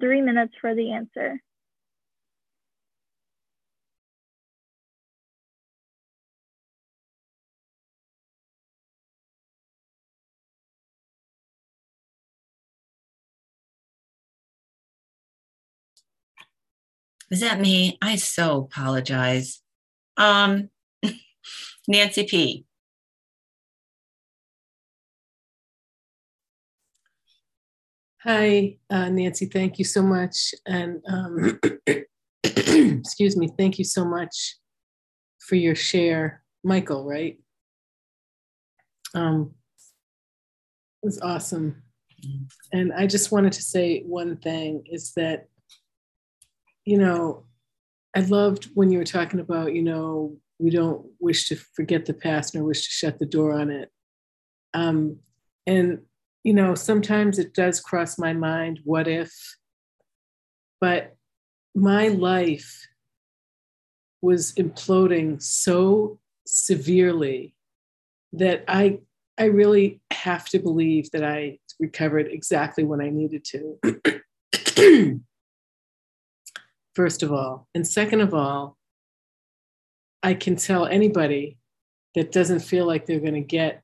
three 0.00 0.20
minutes 0.20 0.54
for 0.60 0.74
the 0.74 0.92
answer. 0.92 1.40
Is 17.30 17.40
that 17.40 17.60
me? 17.60 17.96
I 18.02 18.16
so 18.16 18.68
apologize. 18.70 19.62
Um, 20.18 20.68
Nancy 21.88 22.24
P. 22.24 22.66
Hi, 28.24 28.76
uh, 28.88 29.08
Nancy. 29.08 29.46
Thank 29.46 29.80
you 29.80 29.84
so 29.84 30.00
much. 30.00 30.54
And 30.64 31.02
um, 31.08 31.58
excuse 32.44 33.36
me, 33.36 33.48
thank 33.58 33.80
you 33.80 33.84
so 33.84 34.04
much 34.04 34.58
for 35.40 35.56
your 35.56 35.74
share. 35.74 36.44
Michael, 36.62 37.04
right? 37.04 37.40
Um, 39.16 39.54
it 41.02 41.06
was 41.06 41.20
awesome. 41.20 41.82
And 42.72 42.92
I 42.92 43.08
just 43.08 43.32
wanted 43.32 43.54
to 43.54 43.62
say 43.62 44.02
one 44.06 44.36
thing 44.36 44.84
is 44.86 45.14
that, 45.14 45.48
you 46.84 46.98
know, 46.98 47.46
I 48.14 48.20
loved 48.20 48.68
when 48.74 48.92
you 48.92 48.98
were 48.98 49.04
talking 49.04 49.40
about, 49.40 49.74
you 49.74 49.82
know, 49.82 50.36
we 50.60 50.70
don't 50.70 51.04
wish 51.18 51.48
to 51.48 51.56
forget 51.56 52.06
the 52.06 52.14
past 52.14 52.54
nor 52.54 52.62
wish 52.62 52.84
to 52.84 52.90
shut 52.90 53.18
the 53.18 53.26
door 53.26 53.52
on 53.52 53.68
it. 53.70 53.90
Um, 54.74 55.18
and 55.66 56.02
you 56.44 56.52
know, 56.52 56.74
sometimes 56.74 57.38
it 57.38 57.54
does 57.54 57.80
cross 57.80 58.18
my 58.18 58.32
mind, 58.32 58.80
what 58.84 59.06
if? 59.06 59.32
But 60.80 61.16
my 61.74 62.08
life 62.08 62.88
was 64.20 64.52
imploding 64.54 65.40
so 65.42 66.18
severely 66.46 67.54
that 68.32 68.64
I 68.68 69.00
I 69.38 69.44
really 69.46 70.00
have 70.10 70.48
to 70.50 70.58
believe 70.58 71.10
that 71.12 71.24
I 71.24 71.58
recovered 71.80 72.28
exactly 72.28 72.84
when 72.84 73.00
I 73.00 73.08
needed 73.08 73.44
to. 73.46 75.20
First 76.94 77.22
of 77.22 77.32
all, 77.32 77.66
and 77.74 77.86
second 77.86 78.20
of 78.20 78.34
all, 78.34 78.76
I 80.22 80.34
can 80.34 80.56
tell 80.56 80.86
anybody 80.86 81.58
that 82.14 82.30
doesn't 82.30 82.60
feel 82.60 82.86
like 82.86 83.06
they're 83.06 83.20
going 83.20 83.34
to 83.34 83.40
get 83.40 83.82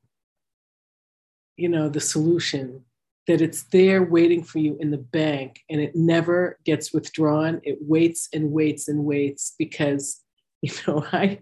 you 1.59 1.69
know 1.69 1.89
the 1.89 2.01
solution 2.01 2.85
that 3.27 3.43
it's 3.43 3.65
there 3.65 4.03
waiting 4.03 4.43
for 4.43 4.59
you 4.59 4.79
in 4.81 4.91
the 4.91 4.97
bank 4.97 5.61
and 5.69 5.81
it 5.83 5.95
never 5.95 6.59
gets 6.65 6.95
withdrawn. 6.95 7.61
It 7.63 7.77
waits 7.81 8.29
and 8.33 8.51
waits 8.53 8.89
and 8.89 9.05
waits 9.05 9.55
because 9.59 10.25
you 10.63 10.73
know 10.89 11.07
i 11.13 11.39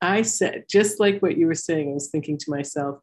i 0.00 0.22
said 0.22 0.64
just 0.68 0.98
like 0.98 1.20
what 1.22 1.36
you 1.36 1.46
were 1.46 1.54
saying 1.54 1.88
i 1.88 1.94
was 1.94 2.08
thinking 2.08 2.36
to 2.36 2.50
myself 2.50 2.98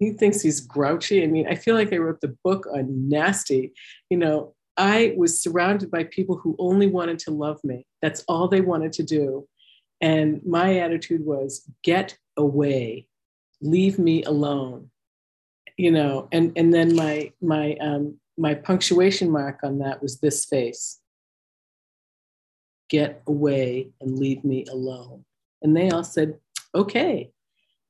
he 0.00 0.10
thinks 0.10 0.42
he's 0.42 0.60
grouchy. 0.60 1.22
I 1.22 1.28
mean 1.28 1.46
i 1.48 1.54
feel 1.54 1.76
like 1.76 1.92
i 1.92 1.96
wrote 1.96 2.20
the 2.20 2.36
book 2.42 2.66
on 2.74 3.08
nasty. 3.08 3.72
You 4.10 4.18
know 4.18 4.54
i 4.76 5.14
was 5.16 5.40
surrounded 5.40 5.90
by 5.90 6.04
people 6.04 6.36
who 6.36 6.56
only 6.58 6.88
wanted 6.88 7.18
to 7.20 7.30
love 7.30 7.62
me. 7.62 7.86
That's 8.02 8.24
all 8.26 8.48
they 8.48 8.60
wanted 8.60 8.92
to 8.94 9.02
do. 9.02 9.46
And 10.00 10.40
my 10.44 10.78
attitude 10.78 11.24
was 11.24 11.66
get 11.82 12.18
away. 12.36 13.06
Leave 13.62 13.98
me 13.98 14.22
alone 14.24 14.90
you 15.76 15.90
know 15.90 16.28
and 16.32 16.52
and 16.56 16.72
then 16.72 16.94
my 16.94 17.32
my 17.40 17.76
um 17.80 18.18
my 18.38 18.54
punctuation 18.54 19.30
mark 19.30 19.60
on 19.62 19.78
that 19.78 20.02
was 20.02 20.20
this 20.20 20.44
face. 20.44 21.00
Get 22.88 23.22
away 23.26 23.90
and 24.00 24.18
leave 24.18 24.44
me 24.44 24.64
alone. 24.70 25.24
And 25.62 25.76
they 25.76 25.90
all 25.90 26.04
said 26.04 26.38
okay. 26.74 27.30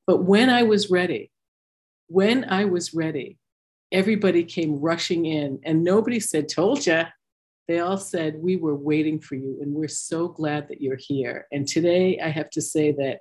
But 0.05 0.23
when 0.23 0.49
i 0.49 0.63
was 0.63 0.89
ready 0.89 1.31
when 2.07 2.45
i 2.45 2.63
was 2.63 2.93
ready 2.93 3.37
everybody 3.91 4.43
came 4.43 4.79
rushing 4.79 5.25
in 5.25 5.59
and 5.63 5.83
nobody 5.83 6.19
said 6.19 6.47
told 6.49 6.85
ya. 6.85 7.05
They 7.67 7.81
all 7.81 7.97
said 7.97 8.35
we 8.37 8.55
were 8.55 8.75
waiting 8.75 9.19
for 9.19 9.35
you 9.35 9.59
and 9.61 9.73
we're 9.73 9.89
so 9.89 10.29
glad 10.29 10.69
that 10.69 10.81
you're 10.81 10.99
here. 10.99 11.47
And 11.51 11.67
today 11.67 12.19
i 12.19 12.29
have 12.29 12.49
to 12.51 12.61
say 12.61 12.93
that 12.93 13.19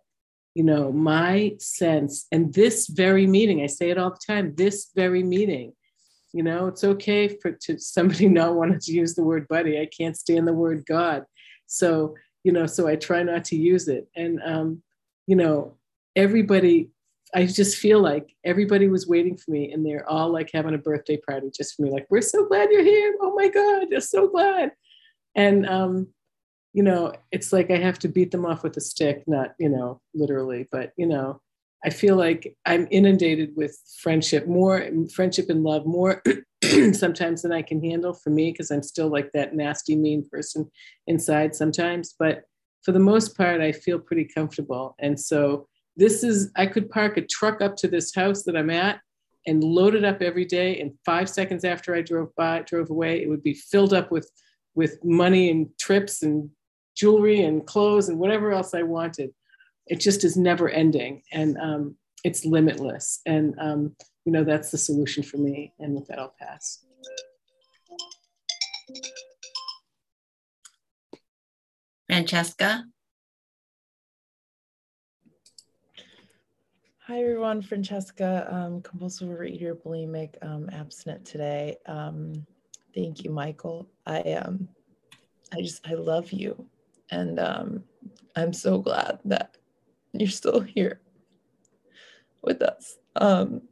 you 0.57 0.62
know, 0.62 0.90
my 0.90 1.55
sense, 1.59 2.27
and 2.33 2.55
this 2.55 2.87
very 2.87 3.27
meeting, 3.27 3.61
I 3.61 3.66
say 3.66 3.90
it 3.90 3.99
all 3.99 4.09
the 4.09 4.21
time, 4.27 4.55
this 4.57 4.90
very 4.97 5.23
meeting, 5.23 5.75
you 6.33 6.42
know, 6.42 6.66
it's 6.69 6.83
okay 6.83 7.29
for 7.29 7.53
to 7.53 7.79
somebody 7.79 8.27
not 8.40 8.55
wanting 8.55 8.81
to 8.81 8.92
use 8.92 9.14
the 9.14 9.23
word 9.23 9.47
buddy. 9.49 9.79
I 9.79 9.87
can't 9.87 10.16
stand 10.16 10.49
the 10.49 10.55
word 10.55 10.87
God. 10.87 11.25
So, 11.66 12.14
you 12.42 12.53
know, 12.53 12.64
so 12.64 12.88
I 12.88 12.97
try 12.97 13.23
not 13.23 13.45
to 13.47 13.57
use 13.57 13.87
it. 13.87 14.09
And 14.16 14.40
um, 14.47 14.83
you 15.27 15.37
know, 15.37 15.77
everybody, 16.16 16.88
I 17.35 17.45
just 17.45 17.77
feel 17.77 18.01
like 18.01 18.35
everybody 18.42 18.88
was 18.88 19.07
waiting 19.07 19.37
for 19.37 19.51
me 19.51 19.73
and 19.73 19.85
they're 19.85 20.09
all 20.09 20.33
like 20.33 20.49
having 20.55 20.73
a 20.73 20.79
birthday 20.79 21.19
party 21.19 21.51
just 21.55 21.75
for 21.75 21.83
me, 21.83 21.90
like, 21.90 22.07
we're 22.09 22.23
so 22.23 22.47
glad 22.47 22.71
you're 22.71 22.83
here. 22.83 23.14
Oh 23.21 23.35
my 23.35 23.49
God, 23.49 23.88
you're 23.90 24.01
so 24.01 24.27
glad. 24.27 24.73
And 25.35 25.69
um, 25.69 26.09
you 26.76 26.82
know, 26.82 27.10
it's 27.32 27.54
like 27.54 27.70
I 27.70 27.78
have 27.78 27.98
to 28.00 28.08
beat 28.08 28.32
them 28.32 28.44
off 28.44 28.62
with 28.62 28.76
a 28.76 28.82
stick, 28.82 29.24
not, 29.26 29.54
you 29.58 29.70
know, 29.70 30.02
literally, 30.12 30.68
but, 30.70 30.92
you 30.98 31.06
know, 31.06 31.40
I 31.82 31.88
feel 31.88 32.16
like 32.16 32.54
I'm 32.66 32.86
inundated 32.90 33.56
with 33.56 33.80
friendship, 34.02 34.46
more 34.46 34.86
friendship 35.14 35.48
and 35.48 35.64
love, 35.64 35.86
more 35.86 36.22
sometimes 36.92 37.40
than 37.40 37.50
I 37.50 37.62
can 37.62 37.82
handle 37.82 38.12
for 38.12 38.28
me, 38.28 38.52
because 38.52 38.70
I'm 38.70 38.82
still 38.82 39.08
like 39.08 39.32
that 39.32 39.54
nasty, 39.54 39.96
mean 39.96 40.28
person 40.30 40.70
inside 41.06 41.56
sometimes. 41.56 42.14
But 42.18 42.42
for 42.82 42.92
the 42.92 42.98
most 42.98 43.38
part, 43.38 43.62
I 43.62 43.72
feel 43.72 43.98
pretty 43.98 44.26
comfortable. 44.26 44.96
And 44.98 45.18
so 45.18 45.68
this 45.96 46.22
is, 46.22 46.50
I 46.56 46.66
could 46.66 46.90
park 46.90 47.16
a 47.16 47.22
truck 47.22 47.62
up 47.62 47.76
to 47.76 47.88
this 47.88 48.14
house 48.14 48.42
that 48.42 48.56
I'm 48.56 48.68
at 48.68 49.00
and 49.46 49.64
load 49.64 49.94
it 49.94 50.04
up 50.04 50.20
every 50.20 50.44
day. 50.44 50.78
And 50.78 50.92
five 51.06 51.30
seconds 51.30 51.64
after 51.64 51.94
I 51.94 52.02
drove 52.02 52.34
by, 52.36 52.64
drove 52.66 52.90
away, 52.90 53.22
it 53.22 53.30
would 53.30 53.42
be 53.42 53.54
filled 53.54 53.94
up 53.94 54.10
with 54.10 54.30
with 54.76 55.02
money 55.02 55.50
and 55.50 55.66
trips 55.78 56.22
and 56.22 56.50
jewelry 56.96 57.42
and 57.42 57.66
clothes 57.66 58.09
and 58.09 58.18
whatever 58.18 58.52
else 58.52 58.74
I 58.74 58.82
wanted. 58.82 59.30
It 59.87 60.00
just 60.00 60.24
is 60.24 60.37
never 60.37 60.68
ending 60.68 61.22
and 61.32 61.56
um, 61.59 61.96
it's 62.24 62.44
limitless. 62.44 63.20
And, 63.26 63.54
um, 63.61 63.94
you 64.24 64.32
know, 64.32 64.42
that's 64.42 64.70
the 64.70 64.78
solution 64.78 65.22
for 65.22 65.37
me. 65.37 65.72
And 65.78 65.94
with 65.94 66.09
that, 66.09 66.18
I'll 66.18 66.35
pass. 66.40 66.85
Francesca? 72.09 72.85
Hi 77.06 77.20
everyone, 77.20 77.62
Francesca, 77.62 78.48
um, 78.50 78.82
compulsive 78.82 79.28
overeater, 79.28 79.74
bulimic, 79.80 80.35
um, 80.42 80.68
abstinent 80.72 81.24
today. 81.24 81.76
Um, 81.87 82.44
thank 82.96 83.22
you, 83.22 83.30
Michael. 83.30 83.88
I 84.06 84.22
um, 84.32 84.68
I 85.52 85.61
just 85.61 85.87
I 85.87 85.94
love 85.94 86.32
you 86.32 86.66
and 87.11 87.38
um, 87.38 87.85
I'm 88.35 88.53
so 88.53 88.79
glad 88.79 89.21
that 89.25 89.57
you're 90.12 90.29
still 90.29 90.61
here 90.61 91.01
with 92.42 92.62
us. 92.62 92.99
Um, 93.16 93.62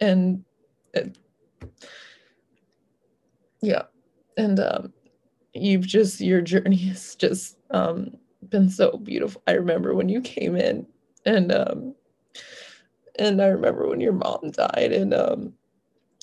and 0.00 0.44
it, 0.92 1.18
yeah, 3.60 3.82
and 4.36 4.60
um, 4.60 4.92
you've 5.52 5.86
just, 5.86 6.20
your 6.20 6.40
journey 6.40 6.76
has 6.88 7.14
just 7.14 7.56
um, 7.70 8.16
been 8.48 8.68
so 8.68 8.96
beautiful. 8.98 9.42
I 9.46 9.52
remember 9.52 9.94
when 9.94 10.08
you 10.08 10.20
came 10.20 10.56
in 10.56 10.86
and, 11.26 11.52
um, 11.52 11.94
and 13.18 13.40
I 13.40 13.46
remember 13.46 13.88
when 13.88 14.00
your 14.00 14.12
mom 14.12 14.50
died 14.50 14.92
and, 14.92 15.14
um, 15.14 15.54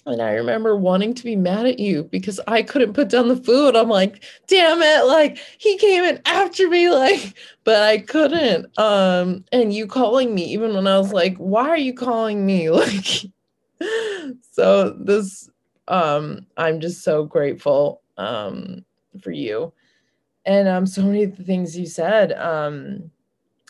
and 0.05 0.21
I 0.21 0.33
remember 0.33 0.75
wanting 0.75 1.13
to 1.13 1.23
be 1.23 1.35
mad 1.35 1.65
at 1.67 1.79
you 1.79 2.03
because 2.05 2.39
I 2.47 2.63
couldn't 2.63 2.93
put 2.93 3.09
down 3.09 3.27
the 3.27 3.35
food. 3.35 3.75
I'm 3.75 3.89
like, 3.89 4.23
damn 4.47 4.81
it, 4.81 5.05
like 5.05 5.37
he 5.59 5.77
came 5.77 6.03
in 6.03 6.19
after 6.25 6.67
me, 6.69 6.89
like, 6.93 7.35
but 7.63 7.83
I 7.83 7.99
couldn't. 7.99 8.77
Um, 8.79 9.45
and 9.51 9.73
you 9.73 9.85
calling 9.87 10.33
me 10.33 10.43
even 10.45 10.73
when 10.73 10.87
I 10.87 10.97
was 10.97 11.13
like, 11.13 11.37
why 11.37 11.69
are 11.69 11.77
you 11.77 11.93
calling 11.93 12.45
me? 12.45 12.69
Like, 13.81 14.41
so 14.51 14.91
this 14.99 15.49
um 15.87 16.45
I'm 16.55 16.79
just 16.79 17.03
so 17.03 17.25
grateful 17.25 18.01
um 18.17 18.85
for 19.23 19.31
you. 19.31 19.73
And 20.45 20.67
um 20.67 20.85
so 20.85 21.03
many 21.03 21.23
of 21.23 21.35
the 21.37 21.43
things 21.43 21.77
you 21.77 21.85
said, 21.87 22.33
um, 22.33 23.09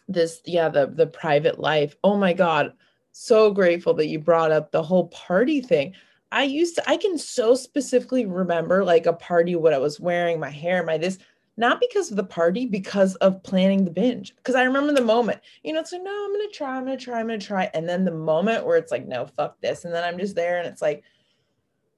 this, 0.08 0.41
yeah, 0.46 0.70
the 0.70 0.88
the 0.88 1.08
private 1.08 1.60
life. 1.60 1.96
Oh 2.04 2.17
my 2.17 2.34
god, 2.34 2.74
so 3.12 3.52
grateful 3.52 3.94
that 3.96 4.08
you 4.08 4.20
brought 4.20 4.52
up 4.52 4.72
the 4.72 4.84
whole 4.84 5.08
party 5.08 5.62
thing 5.62 5.94
I 6.32 6.44
used 6.44 6.76
to, 6.76 6.89
I 6.89 6.98
can 6.98 7.17
so 7.17 7.56
specifically 7.56 8.26
remember 8.26 8.84
like 8.84 9.06
a 9.06 9.13
party, 9.13 9.56
what 9.56 9.74
I 9.74 9.78
was 9.78 10.00
wearing, 10.00 10.39
my 10.39 10.50
hair, 10.50 10.84
my 10.84 10.98
this, 10.98 11.17
not 11.58 11.82
because 11.82 12.10
of 12.10 12.17
the 12.17 12.24
party, 12.24 12.65
because 12.65 13.15
of 13.15 13.44
planning 13.44 13.84
the 13.84 13.91
binge. 13.91 14.36
Because 14.36 14.56
I 14.56 14.63
remember 14.63 14.94
the 14.94 15.02
moment, 15.02 15.41
you 15.63 15.74
know, 15.74 15.80
it's 15.80 15.91
like, 15.91 16.04
no, 16.04 16.26
I'm 16.26 16.32
gonna 16.32 16.50
try, 16.50 16.78
I'm 16.78 16.86
gonna 16.86 16.98
try, 16.98 17.20
I'm 17.20 17.28
gonna 17.28 17.39
try. 17.39 17.70
And 17.74 17.88
then 17.88 18.06
the 18.06 18.12
moment 18.12 18.65
where 18.65 18.78
it's 18.78 18.91
like, 18.91 19.08
no, 19.08 19.26
fuck 19.26 19.60
this. 19.60 19.84
And 19.84 19.94
then 19.94 20.04
I'm 20.04 20.17
just 20.17 20.36
there 20.36 20.58
and 20.58 20.67
it's 20.67 20.82
like, 20.82 21.04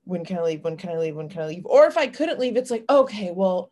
when 0.05 0.25
can 0.25 0.37
I 0.37 0.41
leave? 0.41 0.63
When 0.63 0.77
can 0.77 0.89
I 0.89 0.97
leave? 0.97 1.15
When 1.15 1.29
can 1.29 1.43
I 1.43 1.47
leave? 1.47 1.65
Or 1.65 1.85
if 1.85 1.97
I 1.97 2.07
couldn't 2.07 2.39
leave, 2.39 2.57
it's 2.57 2.71
like, 2.71 2.85
okay, 2.89 3.31
well, 3.31 3.71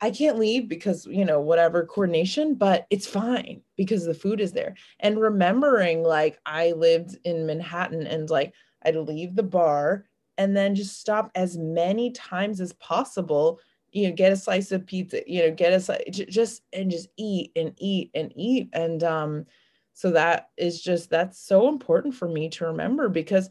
I 0.00 0.10
can't 0.10 0.38
leave 0.38 0.68
because, 0.68 1.06
you 1.06 1.24
know, 1.24 1.40
whatever 1.40 1.86
coordination, 1.86 2.54
but 2.54 2.86
it's 2.90 3.06
fine 3.06 3.62
because 3.76 4.04
the 4.04 4.14
food 4.14 4.40
is 4.40 4.52
there. 4.52 4.74
And 5.00 5.20
remembering 5.20 6.02
like 6.02 6.38
I 6.44 6.72
lived 6.72 7.16
in 7.24 7.46
Manhattan 7.46 8.06
and 8.06 8.28
like 8.28 8.52
I'd 8.84 8.96
leave 8.96 9.34
the 9.34 9.42
bar 9.42 10.06
and 10.38 10.56
then 10.56 10.74
just 10.74 10.98
stop 11.00 11.30
as 11.34 11.56
many 11.56 12.10
times 12.10 12.60
as 12.60 12.72
possible 12.74 13.60
you 13.94 14.08
know 14.08 14.14
get 14.14 14.32
a 14.32 14.36
slice 14.36 14.72
of 14.72 14.84
pizza 14.84 15.22
you 15.26 15.40
know 15.40 15.50
get 15.50 15.72
a 15.72 15.80
slice, 15.80 16.02
just 16.10 16.62
and 16.72 16.90
just 16.90 17.08
eat 17.16 17.52
and 17.56 17.72
eat 17.78 18.10
and 18.14 18.32
eat. 18.36 18.68
And 18.72 19.02
um 19.02 19.46
so 19.94 20.10
that 20.10 20.50
is 20.56 20.82
just 20.82 21.08
that's 21.08 21.38
so 21.38 21.68
important 21.68 22.14
for 22.14 22.28
me 22.28 22.48
to 22.50 22.66
remember 22.66 23.08
because 23.08 23.48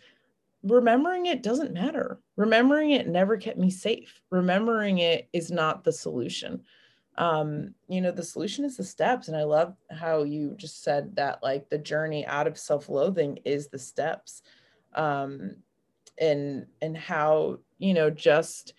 remembering 0.61 1.25
it 1.25 1.41
doesn't 1.41 1.73
matter. 1.73 2.19
Remembering 2.35 2.91
it 2.91 3.07
never 3.07 3.37
kept 3.37 3.57
me 3.57 3.69
safe. 3.69 4.21
Remembering 4.29 4.99
it 4.99 5.29
is 5.33 5.49
not 5.49 5.83
the 5.83 5.93
solution. 5.93 6.61
Um 7.17 7.73
you 7.87 8.01
know 8.01 8.11
the 8.11 8.23
solution 8.23 8.65
is 8.65 8.75
the 8.75 8.83
steps. 8.83 9.29
And 9.29 9.37
i 9.37 9.43
love 9.43 9.75
how 9.91 10.23
you 10.23 10.55
just 10.57 10.83
said 10.83 11.15
that 11.15 11.41
like 11.41 11.69
the 11.69 11.77
journey 11.77 12.25
out 12.25 12.47
of 12.47 12.57
self-loathing 12.57 13.39
is 13.45 13.69
the 13.69 13.79
steps 13.79 14.41
um 14.95 15.55
and 16.17 16.65
and 16.81 16.97
how 16.97 17.57
you 17.79 17.93
know 17.93 18.09
just 18.09 18.73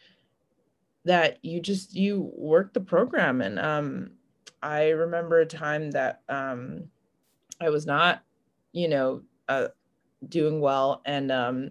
that 1.05 1.39
you 1.43 1.61
just 1.61 1.95
you 1.95 2.31
work 2.35 2.73
the 2.73 2.81
program. 2.81 3.41
And 3.41 3.59
um 3.59 4.11
i 4.63 4.89
remember 4.91 5.41
a 5.41 5.47
time 5.47 5.91
that 5.91 6.23
um 6.29 6.85
i 7.61 7.69
was 7.69 7.85
not 7.87 8.23
you 8.73 8.89
know 8.89 9.23
uh 9.49 9.69
doing 10.29 10.61
well. 10.61 11.03
And 11.05 11.31
um 11.31 11.71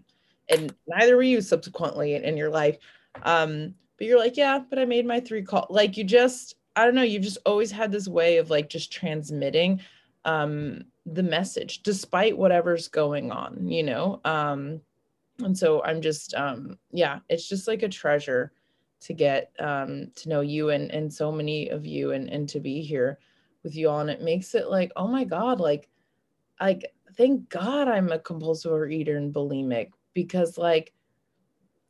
and 0.49 0.73
neither 0.87 1.15
were 1.15 1.23
you 1.23 1.41
subsequently 1.41 2.15
in, 2.15 2.23
in 2.23 2.37
your 2.37 2.49
life. 2.49 2.77
Um 3.23 3.75
but 3.97 4.07
you're 4.07 4.19
like 4.19 4.37
yeah 4.37 4.59
but 4.69 4.79
i 4.79 4.85
made 4.85 5.05
my 5.05 5.19
three 5.19 5.43
call 5.43 5.67
like 5.69 5.97
you 5.97 6.03
just 6.03 6.55
i 6.75 6.83
don't 6.83 6.95
know 6.95 7.03
you've 7.03 7.23
just 7.23 7.37
always 7.45 7.71
had 7.71 7.91
this 7.91 8.07
way 8.07 8.37
of 8.37 8.49
like 8.49 8.69
just 8.69 8.91
transmitting 8.91 9.79
um 10.25 10.81
the 11.05 11.23
message 11.23 11.83
despite 11.83 12.37
whatever's 12.37 12.87
going 12.87 13.31
on 13.31 13.67
you 13.67 13.83
know? 13.83 14.21
Um 14.25 14.81
and 15.39 15.57
so 15.57 15.83
i'm 15.83 15.99
just 15.99 16.35
um 16.35 16.77
yeah 16.91 17.19
it's 17.27 17.49
just 17.49 17.67
like 17.67 17.81
a 17.81 17.89
treasure 17.89 18.51
to 19.03 19.13
get 19.13 19.51
um, 19.59 20.07
to 20.15 20.29
know 20.29 20.39
you 20.39 20.69
and 20.69 20.89
and 20.91 21.13
so 21.13 21.31
many 21.31 21.67
of 21.69 21.85
you 21.85 22.11
and 22.11 22.29
and 22.29 22.47
to 22.49 22.59
be 22.61 22.81
here 22.81 23.19
with 23.61 23.75
you 23.75 23.89
all. 23.89 23.99
And 23.99 24.09
it 24.09 24.21
makes 24.21 24.55
it 24.55 24.69
like 24.69 24.91
oh 24.95 25.07
my 25.07 25.25
god 25.25 25.59
like 25.59 25.89
like 26.61 26.93
thank 27.17 27.49
god 27.49 27.87
i'm 27.87 28.11
a 28.11 28.19
compulsive 28.19 28.71
overeater 28.71 29.17
and 29.17 29.33
bulimic 29.33 29.91
because 30.13 30.57
like 30.57 30.93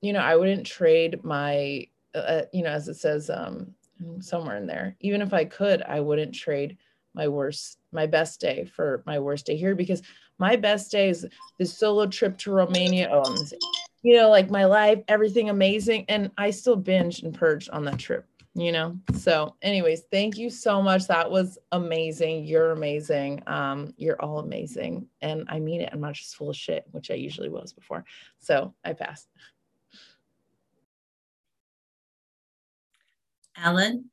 you 0.01 0.11
know 0.11 0.19
i 0.19 0.35
wouldn't 0.35 0.65
trade 0.65 1.23
my 1.23 1.87
uh, 2.15 2.17
uh, 2.17 2.45
you 2.51 2.63
know 2.63 2.69
as 2.69 2.87
it 2.87 2.95
says 2.95 3.29
um 3.29 3.73
somewhere 4.19 4.57
in 4.57 4.65
there 4.65 4.95
even 4.99 5.21
if 5.21 5.33
i 5.33 5.45
could 5.45 5.81
i 5.83 5.99
wouldn't 5.99 6.33
trade 6.33 6.77
my 7.13 7.27
worst 7.27 7.79
my 7.93 8.05
best 8.05 8.39
day 8.39 8.65
for 8.65 9.03
my 9.05 9.19
worst 9.19 9.45
day 9.45 9.55
here 9.55 9.75
because 9.75 10.01
my 10.39 10.55
best 10.55 10.91
day 10.91 11.09
is 11.09 11.25
this 11.59 11.77
solo 11.77 12.05
trip 12.07 12.37
to 12.37 12.51
romania 12.51 13.09
oh 13.11 13.23
you 14.03 14.17
know, 14.17 14.29
like 14.29 14.51
my 14.51 14.65
life, 14.65 14.99
everything 15.07 15.49
amazing. 15.49 16.05
And 16.09 16.29
I 16.37 16.51
still 16.51 16.79
binged 16.79 17.23
and 17.23 17.33
purged 17.33 17.69
on 17.69 17.85
that 17.85 17.97
trip, 17.97 18.27
you 18.53 18.73
know? 18.73 18.99
So, 19.17 19.55
anyways, 19.61 20.03
thank 20.11 20.37
you 20.37 20.49
so 20.49 20.81
much. 20.81 21.07
That 21.07 21.31
was 21.31 21.57
amazing. 21.71 22.43
You're 22.43 22.71
amazing. 22.71 23.41
Um, 23.47 23.93
you're 23.97 24.21
all 24.21 24.39
amazing. 24.39 25.07
And 25.21 25.45
I 25.47 25.59
mean 25.59 25.81
it. 25.81 25.89
I'm 25.93 26.01
not 26.01 26.13
just 26.13 26.35
full 26.35 26.49
of 26.49 26.57
shit, 26.57 26.85
which 26.91 27.09
I 27.11 27.15
usually 27.15 27.49
was 27.49 27.71
before. 27.71 28.03
So 28.39 28.73
I 28.83 28.91
passed. 28.91 29.29
Ellen. 33.55 34.09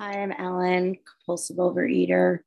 Hi, 0.00 0.22
I'm 0.22 0.32
Ellen, 0.32 0.96
compulsive 1.04 1.58
overeater, 1.58 2.38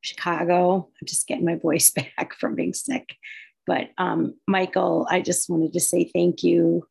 Chicago. 0.00 0.88
I'm 0.88 1.06
just 1.06 1.26
getting 1.26 1.44
my 1.44 1.56
voice 1.56 1.90
back 2.16 2.34
from 2.40 2.54
being 2.54 2.72
sick. 2.72 3.16
But 3.66 3.90
um, 3.98 4.36
Michael, 4.48 5.06
I 5.10 5.20
just 5.20 5.50
wanted 5.50 5.74
to 5.74 5.80
say 5.80 6.10
thank 6.14 6.42
you 6.42 6.88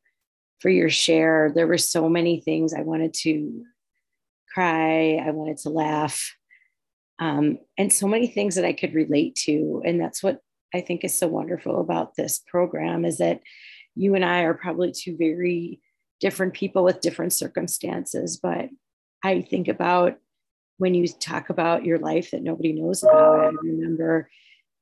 for 0.59 0.69
your 0.69 0.91
share. 0.91 1.51
There 1.55 1.65
were 1.65 1.79
so 1.79 2.09
many 2.09 2.41
things 2.41 2.75
I 2.75 2.81
wanted 2.81 3.15
to 3.21 3.63
cry, 4.53 5.15
I 5.15 5.31
wanted 5.31 5.57
to 5.63 5.69
laugh, 5.69 6.35
um, 7.17 7.57
and 7.79 7.91
so 7.91 8.07
many 8.07 8.27
things 8.27 8.53
that 8.53 8.65
I 8.65 8.73
could 8.73 8.93
relate 8.93 9.33
to. 9.47 9.81
And 9.83 9.99
that's 9.99 10.21
what 10.21 10.41
I 10.75 10.81
think 10.81 11.03
is 11.03 11.17
so 11.17 11.27
wonderful 11.27 11.81
about 11.81 12.15
this 12.15 12.37
program 12.37 13.03
is 13.03 13.17
that 13.17 13.41
you 13.95 14.13
and 14.13 14.23
I 14.23 14.41
are 14.41 14.53
probably 14.53 14.91
two 14.91 15.17
very 15.17 15.81
different 16.19 16.53
people 16.53 16.83
with 16.83 17.01
different 17.01 17.33
circumstances. 17.33 18.37
But 18.37 18.69
I 19.23 19.41
think 19.41 19.67
about 19.67 20.17
when 20.77 20.93
you 20.93 21.07
talk 21.07 21.49
about 21.49 21.85
your 21.85 21.99
life 21.99 22.31
that 22.31 22.43
nobody 22.43 22.73
knows 22.73 23.03
about. 23.03 23.53
I 23.53 23.57
remember 23.63 24.29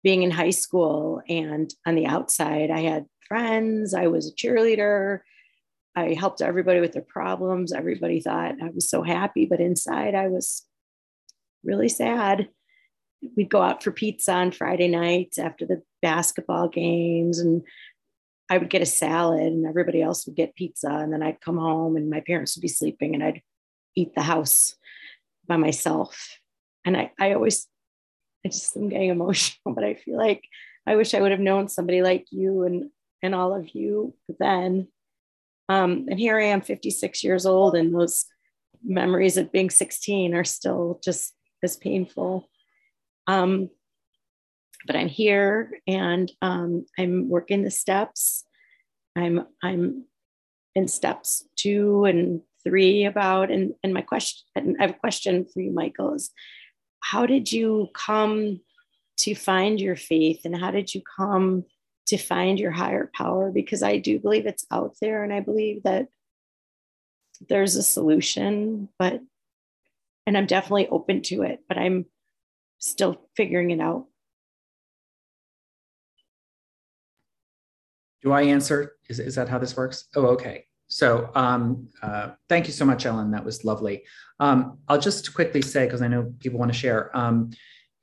being 0.04 0.24
in 0.24 0.32
high 0.32 0.50
school 0.50 1.22
and 1.30 1.72
on 1.86 1.96
the 1.96 2.08
outside, 2.08 2.72
I 2.72 2.80
had 2.80 3.06
friends, 3.28 3.94
I 3.94 4.08
was 4.08 4.28
a 4.28 4.34
cheerleader, 4.34 5.20
I 5.96 6.14
helped 6.14 6.42
everybody 6.42 6.80
with 6.80 6.94
their 6.94 7.02
problems. 7.02 7.74
Everybody 7.74 8.22
thought 8.22 8.56
I 8.62 8.70
was 8.74 8.90
so 8.90 9.04
happy, 9.04 9.46
but 9.46 9.60
inside 9.60 10.16
I 10.16 10.28
was 10.28 10.66
really 11.64 11.90
sad. 11.90 12.50
We'd 13.36 13.50
go 13.50 13.62
out 13.62 13.84
for 13.84 13.92
pizza 13.92 14.34
on 14.34 14.52
Friday 14.52 14.88
nights 14.88 15.38
after 15.38 15.66
the 15.66 15.84
basketball 16.02 16.70
games, 16.70 17.40
and 17.40 17.62
I 18.50 18.58
would 18.58 18.70
get 18.70 18.82
a 18.82 18.86
salad, 18.86 19.42
and 19.42 19.68
everybody 19.68 20.02
else 20.02 20.26
would 20.26 20.36
get 20.36 20.56
pizza. 20.56 20.90
And 20.90 21.14
then 21.14 21.22
I'd 21.22 21.42
come 21.42 21.58
home, 21.58 21.96
and 21.96 22.10
my 22.10 22.22
parents 22.22 22.56
would 22.56 22.62
be 22.62 22.68
sleeping, 22.68 23.14
and 23.14 23.24
I'd 23.24 23.42
eat 23.96 24.16
the 24.16 24.22
house 24.22 24.76
by 25.48 25.58
myself. 25.58 26.38
And 26.86 26.98
I, 26.98 27.12
I 27.20 27.34
always 27.34 27.68
I 28.46 28.50
just 28.50 28.76
am 28.76 28.90
getting 28.90 29.10
emotional, 29.10 29.76
but 29.76 29.84
I 29.84 29.96
feel 29.96 30.18
like 30.18 30.44
I 30.88 30.96
wish 30.96 31.14
I 31.14 31.22
would 31.22 31.32
have 31.32 31.40
known 31.40 31.68
somebody 31.68 32.02
like 32.02 32.28
you 32.32 32.64
and 32.64 32.90
and 33.22 33.36
all 33.36 33.54
of 33.54 33.76
you 33.76 34.16
then. 34.40 34.88
Um, 35.70 36.08
and 36.10 36.20
here 36.20 36.40
I 36.40 36.46
am, 36.46 36.62
56 36.62 37.24
years 37.24 37.46
old, 37.46 37.76
and 37.76 37.94
those 37.94 38.26
memories 38.84 39.38
of 39.38 39.52
being 39.52 39.70
16 39.70 40.34
are 40.34 40.44
still 40.44 41.00
just 41.04 41.34
as 41.64 41.78
painful. 41.78 42.50
Um, 43.28 43.70
but 44.88 44.96
I'm 44.96 45.08
here 45.08 45.80
and 45.88 46.32
um, 46.42 46.86
I'm 46.98 47.30
working 47.30 47.64
the 47.64 47.72
steps. 47.72 48.44
I'm 49.16 49.46
I'm 49.62 50.06
in 50.74 50.88
steps 50.88 51.46
two 51.56 52.06
and 52.06 52.42
three 52.64 53.06
about 53.06 53.52
and 53.52 53.74
and 53.84 53.94
my 53.94 54.02
question 54.02 54.46
I 54.80 54.82
have 54.82 54.92
a 54.92 55.00
question 55.00 55.46
for 55.46 55.62
you, 55.62 55.72
Michael, 55.72 56.14
is 56.16 56.32
how 57.00 57.26
did 57.26 57.52
you 57.52 57.90
come 57.94 58.62
to 59.18 59.36
find 59.36 59.80
your 59.80 59.96
faith 59.96 60.42
and 60.46 60.56
how 60.56 60.72
did 60.72 60.94
you 60.94 61.02
come 61.18 61.66
to 62.08 62.18
find 62.18 62.60
your 62.60 62.72
higher 62.72 63.10
power? 63.16 63.52
Because 63.52 63.84
I 63.84 63.98
do 63.98 64.20
believe 64.20 64.46
it's 64.46 64.66
out 64.72 64.96
there 65.02 65.24
and 65.24 65.32
I 65.34 65.40
believe 65.40 65.84
that 65.84 66.08
there's 67.48 67.76
a 67.76 67.84
solution, 67.84 68.90
but, 69.00 69.22
and 70.28 70.38
I'm 70.38 70.46
definitely 70.46 70.88
open 70.90 71.22
to 71.24 71.44
it, 71.44 71.60
but 71.68 71.78
I'm 71.78 72.06
still 72.80 73.30
figuring 73.36 73.72
it 73.72 73.80
out. 73.80 74.08
Do 78.22 78.32
I 78.32 78.44
answer? 78.44 78.94
Is, 79.10 79.20
is 79.20 79.36
that 79.36 79.50
how 79.50 79.58
this 79.58 79.76
works? 79.76 80.06
Oh, 80.16 80.28
okay. 80.28 80.66
So 80.92 81.32
um, 81.36 81.88
uh, 82.02 82.32
thank 82.50 82.68
you 82.68 82.74
so 82.74 82.84
much, 82.84 83.06
Ellen. 83.06 83.32
That 83.32 83.46
was 83.46 83.64
lovely. 83.64 84.04
Um, 84.42 84.80
I'll 84.90 85.00
just 85.00 85.34
quickly 85.34 85.62
say, 85.62 85.86
because 85.86 86.02
I 86.02 86.10
know 86.10 86.34
people 86.40 86.60
want 86.60 86.72
to 86.72 86.78
share. 86.78 87.16
Um, 87.16 87.52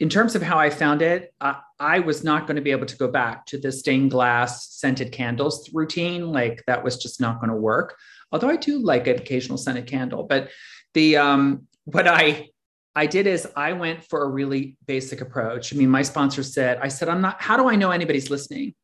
in 0.00 0.08
terms 0.08 0.34
of 0.34 0.40
how 0.40 0.58
I 0.58 0.70
found 0.70 1.02
it, 1.02 1.34
uh, 1.42 1.54
I 1.78 1.98
was 1.98 2.24
not 2.24 2.46
going 2.46 2.56
to 2.56 2.62
be 2.62 2.70
able 2.70 2.86
to 2.86 2.96
go 2.96 3.08
back 3.08 3.44
to 3.46 3.58
the 3.58 3.70
stained 3.70 4.10
glass 4.10 4.70
scented 4.70 5.12
candles 5.12 5.68
routine. 5.74 6.32
Like 6.32 6.64
that 6.66 6.82
was 6.82 6.96
just 6.96 7.20
not 7.20 7.40
going 7.40 7.50
to 7.50 7.56
work. 7.56 7.94
Although 8.32 8.48
I 8.48 8.56
do 8.56 8.78
like 8.78 9.06
an 9.06 9.16
occasional 9.16 9.58
scented 9.58 9.86
candle, 9.86 10.22
but 10.22 10.48
the 10.94 11.18
um, 11.18 11.66
what 11.84 12.08
I 12.08 12.48
I 12.96 13.04
did 13.04 13.26
is 13.26 13.46
I 13.54 13.74
went 13.74 14.02
for 14.02 14.22
a 14.22 14.28
really 14.28 14.78
basic 14.86 15.20
approach. 15.20 15.74
I 15.74 15.76
mean, 15.76 15.90
my 15.90 16.02
sponsor 16.02 16.42
said, 16.42 16.78
I 16.80 16.88
said, 16.88 17.10
I'm 17.10 17.20
not. 17.20 17.40
How 17.42 17.58
do 17.58 17.68
I 17.68 17.76
know 17.76 17.90
anybody's 17.90 18.30
listening? 18.30 18.74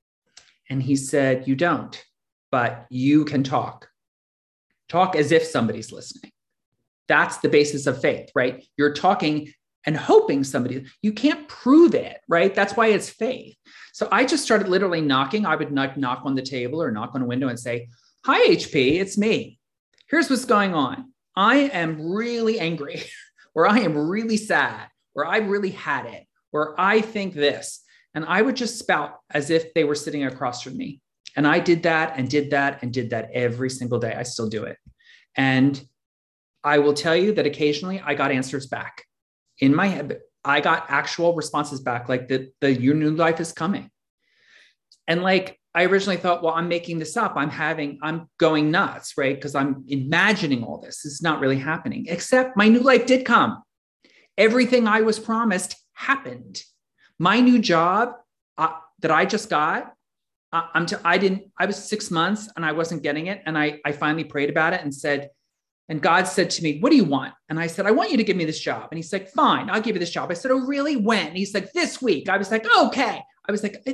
And 0.68 0.82
he 0.82 0.94
said, 0.94 1.48
You 1.48 1.56
don't, 1.56 2.04
but 2.50 2.86
you 2.90 3.24
can 3.24 3.42
talk. 3.42 3.88
Talk 4.88 5.16
as 5.16 5.32
if 5.32 5.44
somebody's 5.44 5.92
listening. 5.92 6.32
That's 7.08 7.38
the 7.38 7.48
basis 7.48 7.86
of 7.86 8.00
faith, 8.00 8.30
right? 8.34 8.64
You're 8.76 8.94
talking 8.94 9.52
and 9.86 9.96
hoping 9.96 10.44
somebody, 10.44 10.86
you 11.02 11.12
can't 11.12 11.46
prove 11.46 11.94
it, 11.94 12.18
right? 12.28 12.54
That's 12.54 12.74
why 12.74 12.88
it's 12.88 13.10
faith. 13.10 13.54
So 13.92 14.08
I 14.10 14.24
just 14.24 14.42
started 14.42 14.68
literally 14.68 15.00
knocking. 15.00 15.44
I 15.44 15.56
would 15.56 15.72
knock, 15.72 15.96
knock 15.96 16.22
on 16.24 16.34
the 16.34 16.42
table 16.42 16.82
or 16.82 16.90
knock 16.90 17.10
on 17.14 17.22
a 17.22 17.26
window 17.26 17.48
and 17.48 17.60
say, 17.60 17.88
Hi, 18.24 18.48
HP, 18.48 19.00
it's 19.00 19.18
me. 19.18 19.58
Here's 20.08 20.30
what's 20.30 20.46
going 20.46 20.74
on. 20.74 21.12
I 21.36 21.56
am 21.56 22.10
really 22.12 22.58
angry, 22.58 23.02
or 23.54 23.68
I 23.68 23.80
am 23.80 24.08
really 24.08 24.38
sad, 24.38 24.88
or 25.14 25.26
I 25.26 25.38
really 25.38 25.70
had 25.70 26.06
it, 26.06 26.24
or 26.50 26.74
I 26.80 27.02
think 27.02 27.34
this. 27.34 27.82
And 28.14 28.24
I 28.24 28.40
would 28.40 28.56
just 28.56 28.78
spout 28.78 29.18
as 29.30 29.50
if 29.50 29.74
they 29.74 29.84
were 29.84 29.94
sitting 29.94 30.24
across 30.24 30.62
from 30.62 30.76
me. 30.76 31.00
And 31.36 31.46
I 31.46 31.58
did 31.58 31.82
that 31.82 32.14
and 32.16 32.28
did 32.28 32.50
that 32.50 32.82
and 32.82 32.92
did 32.92 33.10
that 33.10 33.30
every 33.32 33.70
single 33.70 33.98
day. 33.98 34.14
I 34.14 34.22
still 34.22 34.48
do 34.48 34.64
it. 34.64 34.76
And 35.36 35.82
I 36.62 36.78
will 36.78 36.94
tell 36.94 37.16
you 37.16 37.34
that 37.34 37.46
occasionally 37.46 38.00
I 38.04 38.14
got 38.14 38.30
answers 38.30 38.66
back 38.66 39.04
in 39.58 39.74
my 39.74 39.86
head. 39.86 40.20
I 40.44 40.60
got 40.60 40.86
actual 40.88 41.34
responses 41.34 41.80
back, 41.80 42.08
like 42.08 42.28
the, 42.28 42.50
the 42.60 42.72
your 42.72 42.94
new 42.94 43.10
life 43.10 43.40
is 43.40 43.52
coming. 43.52 43.90
And 45.08 45.22
like 45.22 45.58
I 45.74 45.84
originally 45.86 46.18
thought, 46.18 46.42
well, 46.42 46.54
I'm 46.54 46.68
making 46.68 47.00
this 47.00 47.16
up. 47.16 47.32
I'm 47.36 47.50
having, 47.50 47.98
I'm 48.00 48.28
going 48.38 48.70
nuts, 48.70 49.14
right? 49.18 49.34
Because 49.34 49.56
I'm 49.56 49.84
imagining 49.88 50.62
all 50.62 50.78
this. 50.80 51.04
It's 51.04 51.20
not 51.20 51.40
really 51.40 51.58
happening, 51.58 52.06
except 52.08 52.56
my 52.56 52.68
new 52.68 52.80
life 52.80 53.06
did 53.06 53.24
come. 53.24 53.62
Everything 54.38 54.86
I 54.86 55.00
was 55.00 55.18
promised 55.18 55.76
happened. 55.94 56.62
My 57.18 57.40
new 57.40 57.58
job 57.58 58.12
uh, 58.56 58.74
that 59.00 59.10
I 59.10 59.24
just 59.24 59.50
got, 59.50 59.93
uh, 60.54 60.68
I'm 60.72 60.86
t- 60.86 60.96
I 61.04 61.18
didn't, 61.18 61.50
I 61.58 61.66
was 61.66 61.76
six 61.76 62.10
months 62.10 62.48
and 62.56 62.64
I 62.64 62.72
wasn't 62.72 63.02
getting 63.02 63.26
it. 63.26 63.42
And 63.44 63.58
I, 63.58 63.80
I 63.84 63.92
finally 63.92 64.24
prayed 64.24 64.50
about 64.50 64.72
it 64.72 64.82
and 64.82 64.94
said, 64.94 65.30
and 65.88 66.00
God 66.00 66.26
said 66.26 66.48
to 66.50 66.62
me, 66.62 66.78
What 66.80 66.90
do 66.90 66.96
you 66.96 67.04
want? 67.04 67.34
And 67.50 67.60
I 67.60 67.66
said, 67.66 67.86
I 67.86 67.90
want 67.90 68.10
you 68.10 68.16
to 68.16 68.24
give 68.24 68.36
me 68.36 68.46
this 68.46 68.60
job. 68.60 68.88
And 68.90 68.96
he's 68.96 69.12
like, 69.12 69.28
Fine, 69.28 69.68
I'll 69.68 69.82
give 69.82 69.96
you 69.96 70.00
this 70.00 70.10
job. 70.10 70.30
I 70.30 70.34
said, 70.34 70.50
Oh, 70.50 70.64
really? 70.64 70.96
When? 70.96 71.26
And 71.26 71.36
he's 71.36 71.52
like, 71.52 71.72
This 71.72 72.00
week. 72.00 72.28
I 72.28 72.38
was 72.38 72.50
like, 72.50 72.66
Okay. 72.78 73.20
I 73.46 73.52
was 73.52 73.62
like, 73.62 73.84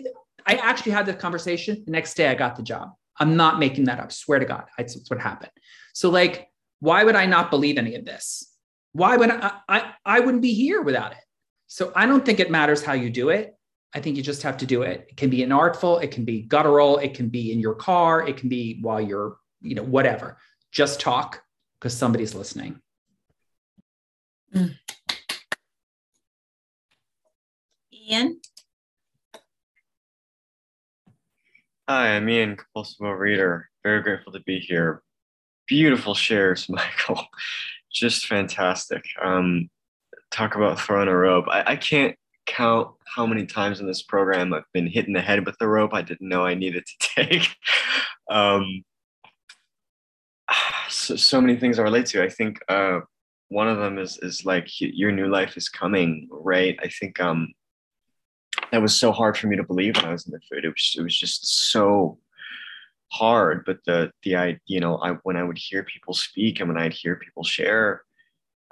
I 0.47 0.55
actually 0.55 0.93
had 0.93 1.07
the 1.07 1.15
conversation. 1.15 1.83
The 1.85 1.91
next 1.91 2.15
day 2.15 2.29
I 2.29 2.35
got 2.35 2.55
the 2.55 2.63
job. 2.63 2.91
I'm 3.19 3.37
not 3.37 3.59
making 3.59 3.85
that 3.85 3.99
up. 3.99 4.13
Swear 4.13 4.39
to 4.39 4.45
God. 4.45 4.65
That's 4.79 4.97
what 5.09 5.21
happened. 5.21 5.51
So, 5.95 6.11
like, 6.11 6.49
why 6.79 7.03
would 7.03 7.17
I 7.17 7.27
not 7.27 7.51
believe 7.51 7.77
any 7.77 7.97
of 7.97 8.05
this? 8.05 8.55
Why 8.93 9.17
would 9.17 9.31
I, 9.31 9.53
I, 9.69 9.93
I 10.05 10.21
wouldn't 10.21 10.43
be 10.43 10.55
here 10.55 10.83
without 10.83 11.13
it. 11.13 11.19
So 11.67 11.93
I 11.95 12.07
don't 12.07 12.25
think 12.25 12.41
it 12.41 12.51
matters 12.51 12.83
how 12.83 12.95
you 12.95 13.11
do 13.11 13.29
it. 13.29 13.55
I 13.93 14.01
think 14.01 14.17
you 14.17 14.23
just 14.23 14.43
have 14.43 14.57
to 14.59 14.67
do 14.67 14.83
it. 14.83 15.07
It 15.09 15.17
can 15.17 15.31
be 15.31 15.43
an 15.43 15.51
artful, 15.51 15.99
it 15.99 16.13
can 16.13 16.25
be 16.25 16.43
guttural, 16.43 16.99
it 16.99 17.15
can 17.15 17.29
be 17.29 17.53
in 17.53 17.59
your 17.59 17.75
car, 17.75 18.27
it 18.27 18.37
can 18.37 18.49
be 18.49 18.79
while 18.81 19.01
you're, 19.01 19.37
you 19.61 19.75
know, 19.75 19.83
whatever. 19.83 20.39
Just 20.71 21.01
talk 21.01 21.43
because 21.79 21.97
somebody's 21.97 22.35
listening. 22.35 22.81
Mm. 24.55 24.77
Ian? 27.93 28.41
Hi, 31.89 32.17
I'm 32.17 32.29
Ian, 32.29 32.57
compulsive 32.57 33.01
reader. 33.01 33.69
Very 33.83 34.03
grateful 34.03 34.33
to 34.33 34.41
be 34.41 34.61
here. 34.61 35.03
Beautiful 35.67 36.15
shares, 36.15 36.67
Michael. 36.69 37.27
Just 37.93 38.27
fantastic. 38.27 39.03
Um, 39.21 39.69
talk 40.31 40.55
about 40.55 40.79
throwing 40.79 41.09
a 41.09 41.17
rope. 41.17 41.47
I, 41.49 41.73
I 41.73 41.77
can't 41.77 42.17
count 42.47 42.89
how 43.07 43.27
many 43.27 43.47
times 43.47 43.81
in 43.81 43.87
this 43.87 44.03
program 44.03 44.53
I've 44.53 44.65
been 44.73 44.87
hit 44.87 45.07
in 45.07 45.13
the 45.13 45.21
head 45.21 45.47
with 45.47 45.57
the 45.59 45.69
rope 45.69 45.95
I 45.95 46.03
didn't 46.03 46.29
know 46.29 46.45
I 46.45 46.55
needed 46.55 46.85
to 46.87 47.09
take. 47.25 47.57
um, 48.31 48.85
so, 50.89 51.17
so 51.17 51.41
many 51.41 51.57
things 51.57 51.79
I 51.79 51.83
relate 51.83 52.07
to. 52.07 52.23
I 52.23 52.29
think 52.29 52.61
uh, 52.69 53.01
one 53.49 53.69
of 53.69 53.79
them 53.79 53.99
is 53.99 54.19
is 54.23 54.45
like 54.45 54.69
your 54.81 55.13
new 55.13 55.29
life 55.29 55.57
is 55.57 55.69
coming, 55.69 56.29
right? 56.31 56.79
I 56.83 56.89
think 56.89 57.21
um, 57.21 57.53
that 58.73 58.83
was 58.83 58.99
so 58.99 59.13
hard 59.13 59.37
for 59.37 59.47
me 59.47 59.57
to 59.57 59.65
believe 59.65 59.97
when 59.97 60.07
I 60.07 60.13
was 60.13 60.27
in 60.27 60.33
the 60.33 60.41
food. 60.51 60.65
It 60.65 60.69
was 60.69 60.95
it 60.99 61.03
was 61.03 61.19
just 61.19 61.71
so 61.71 62.19
hard. 63.13 63.65
But 63.67 63.79
the 63.87 64.13
the 64.23 64.37
I 64.37 64.59
you 64.67 64.81
know 64.81 64.99
I 64.99 65.13
when 65.25 65.37
I 65.37 65.43
would 65.43 65.59
hear 65.59 65.83
people 65.83 66.15
speak 66.15 66.61
and 66.61 66.69
when 66.69 66.79
I'd 66.79 66.93
hear 66.93 67.17
people 67.17 67.45
share, 67.45 68.03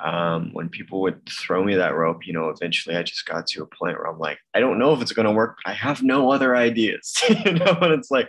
um, 0.00 0.50
when 0.52 0.68
people 0.68 1.00
would 1.00 1.26
throw 1.28 1.64
me 1.64 1.74
that 1.74 1.94
rope, 1.94 2.26
you 2.26 2.32
know, 2.32 2.50
eventually 2.50 2.96
I 2.96 3.02
just 3.02 3.26
got 3.26 3.46
to 3.48 3.62
a 3.62 3.66
point 3.66 3.96
where 3.96 4.06
I'm 4.06 4.18
like, 4.18 4.38
I 4.54 4.60
don't 4.60 4.78
know 4.78 4.92
if 4.92 5.02
it's 5.02 5.12
going 5.12 5.26
to 5.26 5.32
work, 5.32 5.58
but 5.64 5.70
I 5.70 5.74
have 5.74 6.02
no 6.02 6.30
other 6.30 6.56
ideas, 6.56 7.20
you 7.44 7.54
know, 7.54 7.76
and 7.80 7.92
it's 7.92 8.10
like 8.10 8.28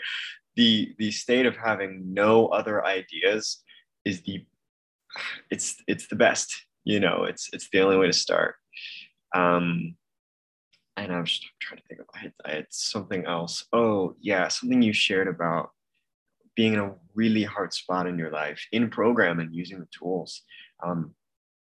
the, 0.55 0.93
the 0.97 1.11
state 1.11 1.45
of 1.45 1.55
having 1.55 2.13
no 2.13 2.47
other 2.47 2.85
ideas 2.85 3.61
is 4.03 4.21
the, 4.21 4.45
it's, 5.51 5.77
it's 5.87 6.07
the 6.07 6.15
best, 6.15 6.65
you 6.85 6.99
know, 6.99 7.23
it's, 7.23 7.49
it's 7.53 7.69
the 7.69 7.81
only 7.81 7.97
way 7.97 8.07
to 8.07 8.13
start. 8.13 8.55
Um, 9.35 9.95
and 10.97 11.13
I 11.13 11.19
was 11.21 11.31
just 11.31 11.47
trying 11.61 11.79
to 11.79 11.87
think 11.87 12.01
of, 12.01 12.07
I 12.15 12.19
had, 12.19 12.33
I 12.45 12.51
had 12.51 12.67
something 12.71 13.25
else. 13.25 13.65
Oh 13.71 14.15
yeah. 14.19 14.47
Something 14.47 14.81
you 14.81 14.91
shared 14.91 15.27
about 15.27 15.69
being 16.55 16.73
in 16.73 16.79
a 16.79 16.93
really 17.13 17.43
hard 17.43 17.73
spot 17.73 18.07
in 18.07 18.17
your 18.17 18.31
life 18.31 18.59
in 18.71 18.89
program 18.89 19.39
and 19.39 19.55
using 19.55 19.79
the 19.79 19.87
tools. 19.97 20.41
Um, 20.83 21.13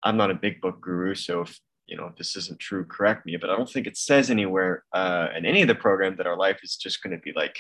I'm 0.05 0.17
not 0.17 0.31
a 0.31 0.35
big 0.35 0.61
book 0.61 0.81
guru, 0.81 1.15
so 1.15 1.43
if 1.43 1.59
you 1.87 1.97
know 1.97 2.07
if 2.07 2.17
this 2.17 2.37
isn't 2.37 2.61
true, 2.61 2.85
correct 2.85 3.27
me. 3.27 3.37
But 3.37 3.51
I 3.51 3.57
don't 3.57 3.71
think 3.71 3.87
it 3.87 3.97
says 3.97 4.31
anywhere 4.31 4.85
uh, 4.93 5.29
in 5.37 5.47
any 5.47 5.63
of 5.63 5.69
the 5.69 5.75
program 5.75 6.17
that 6.17 6.27
our 6.27 6.37
life 6.37 6.61
is 6.63 6.77
just 6.77 7.03
going 7.03 7.17
to 7.17 7.23
be 7.23 7.33
like 7.35 7.57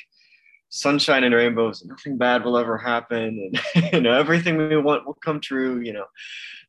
sunshine 0.68 1.24
and 1.24 1.34
rainbows. 1.34 1.80
And 1.80 1.90
Nothing 1.90 2.18
bad 2.18 2.44
will 2.44 2.58
ever 2.58 2.76
happen, 2.76 3.50
and 3.74 3.92
you 3.92 4.00
know 4.00 4.12
everything 4.12 4.56
we 4.56 4.76
want 4.76 5.06
will 5.06 5.18
come 5.24 5.40
true. 5.40 5.80
You 5.80 5.94
know, 5.94 6.06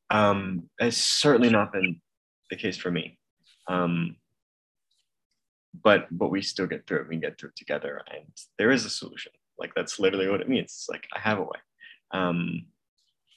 um, 0.09 0.69
it's 0.79 0.97
certainly 0.97 1.49
not 1.49 1.73
been 1.73 2.01
the 2.49 2.55
case 2.55 2.77
for 2.77 2.91
me. 2.91 3.17
Um, 3.67 4.17
but 5.83 6.07
but 6.11 6.29
we 6.29 6.41
still 6.41 6.67
get 6.67 6.87
through 6.87 7.01
it. 7.01 7.09
We 7.09 7.17
get 7.17 7.39
through 7.39 7.49
it 7.49 7.55
together, 7.57 8.01
and 8.13 8.25
there 8.57 8.71
is 8.71 8.85
a 8.85 8.89
solution. 8.89 9.31
Like 9.57 9.73
that's 9.75 9.99
literally 9.99 10.29
what 10.29 10.41
it 10.41 10.49
means. 10.49 10.65
It's 10.65 10.87
like 10.89 11.07
I 11.15 11.19
have 11.19 11.39
a 11.39 11.43
way. 11.43 11.59
Um, 12.11 12.65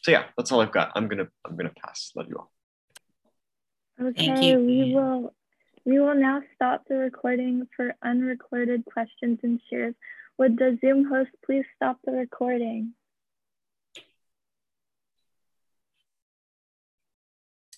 so 0.03 0.11
yeah, 0.11 0.25
that's 0.37 0.53
all 0.53 0.61
I've 0.61 0.73
got. 0.73 0.93
I'm 0.95 1.09
gonna 1.09 1.29
I'm 1.45 1.57
gonna 1.57 1.73
pass. 1.85 2.13
Love 2.15 2.27
you 2.29 2.37
all. 2.39 2.53
Okay, 4.01 4.57
we 4.57 4.95
will 4.95 5.35
we 5.85 5.99
will 5.99 6.15
now 6.15 6.43
stop 6.55 6.85
the 6.89 6.97
recording 6.97 7.67
for 7.75 7.95
unrecorded 8.03 8.85
questions 8.85 9.39
and 9.43 9.61
shares. 9.69 9.95
Would 10.39 10.57
the 10.57 10.79
Zoom 10.81 11.05
host 11.05 11.31
please 11.45 11.65
stop 11.75 11.99
the 12.05 12.13
recording? 12.13 12.93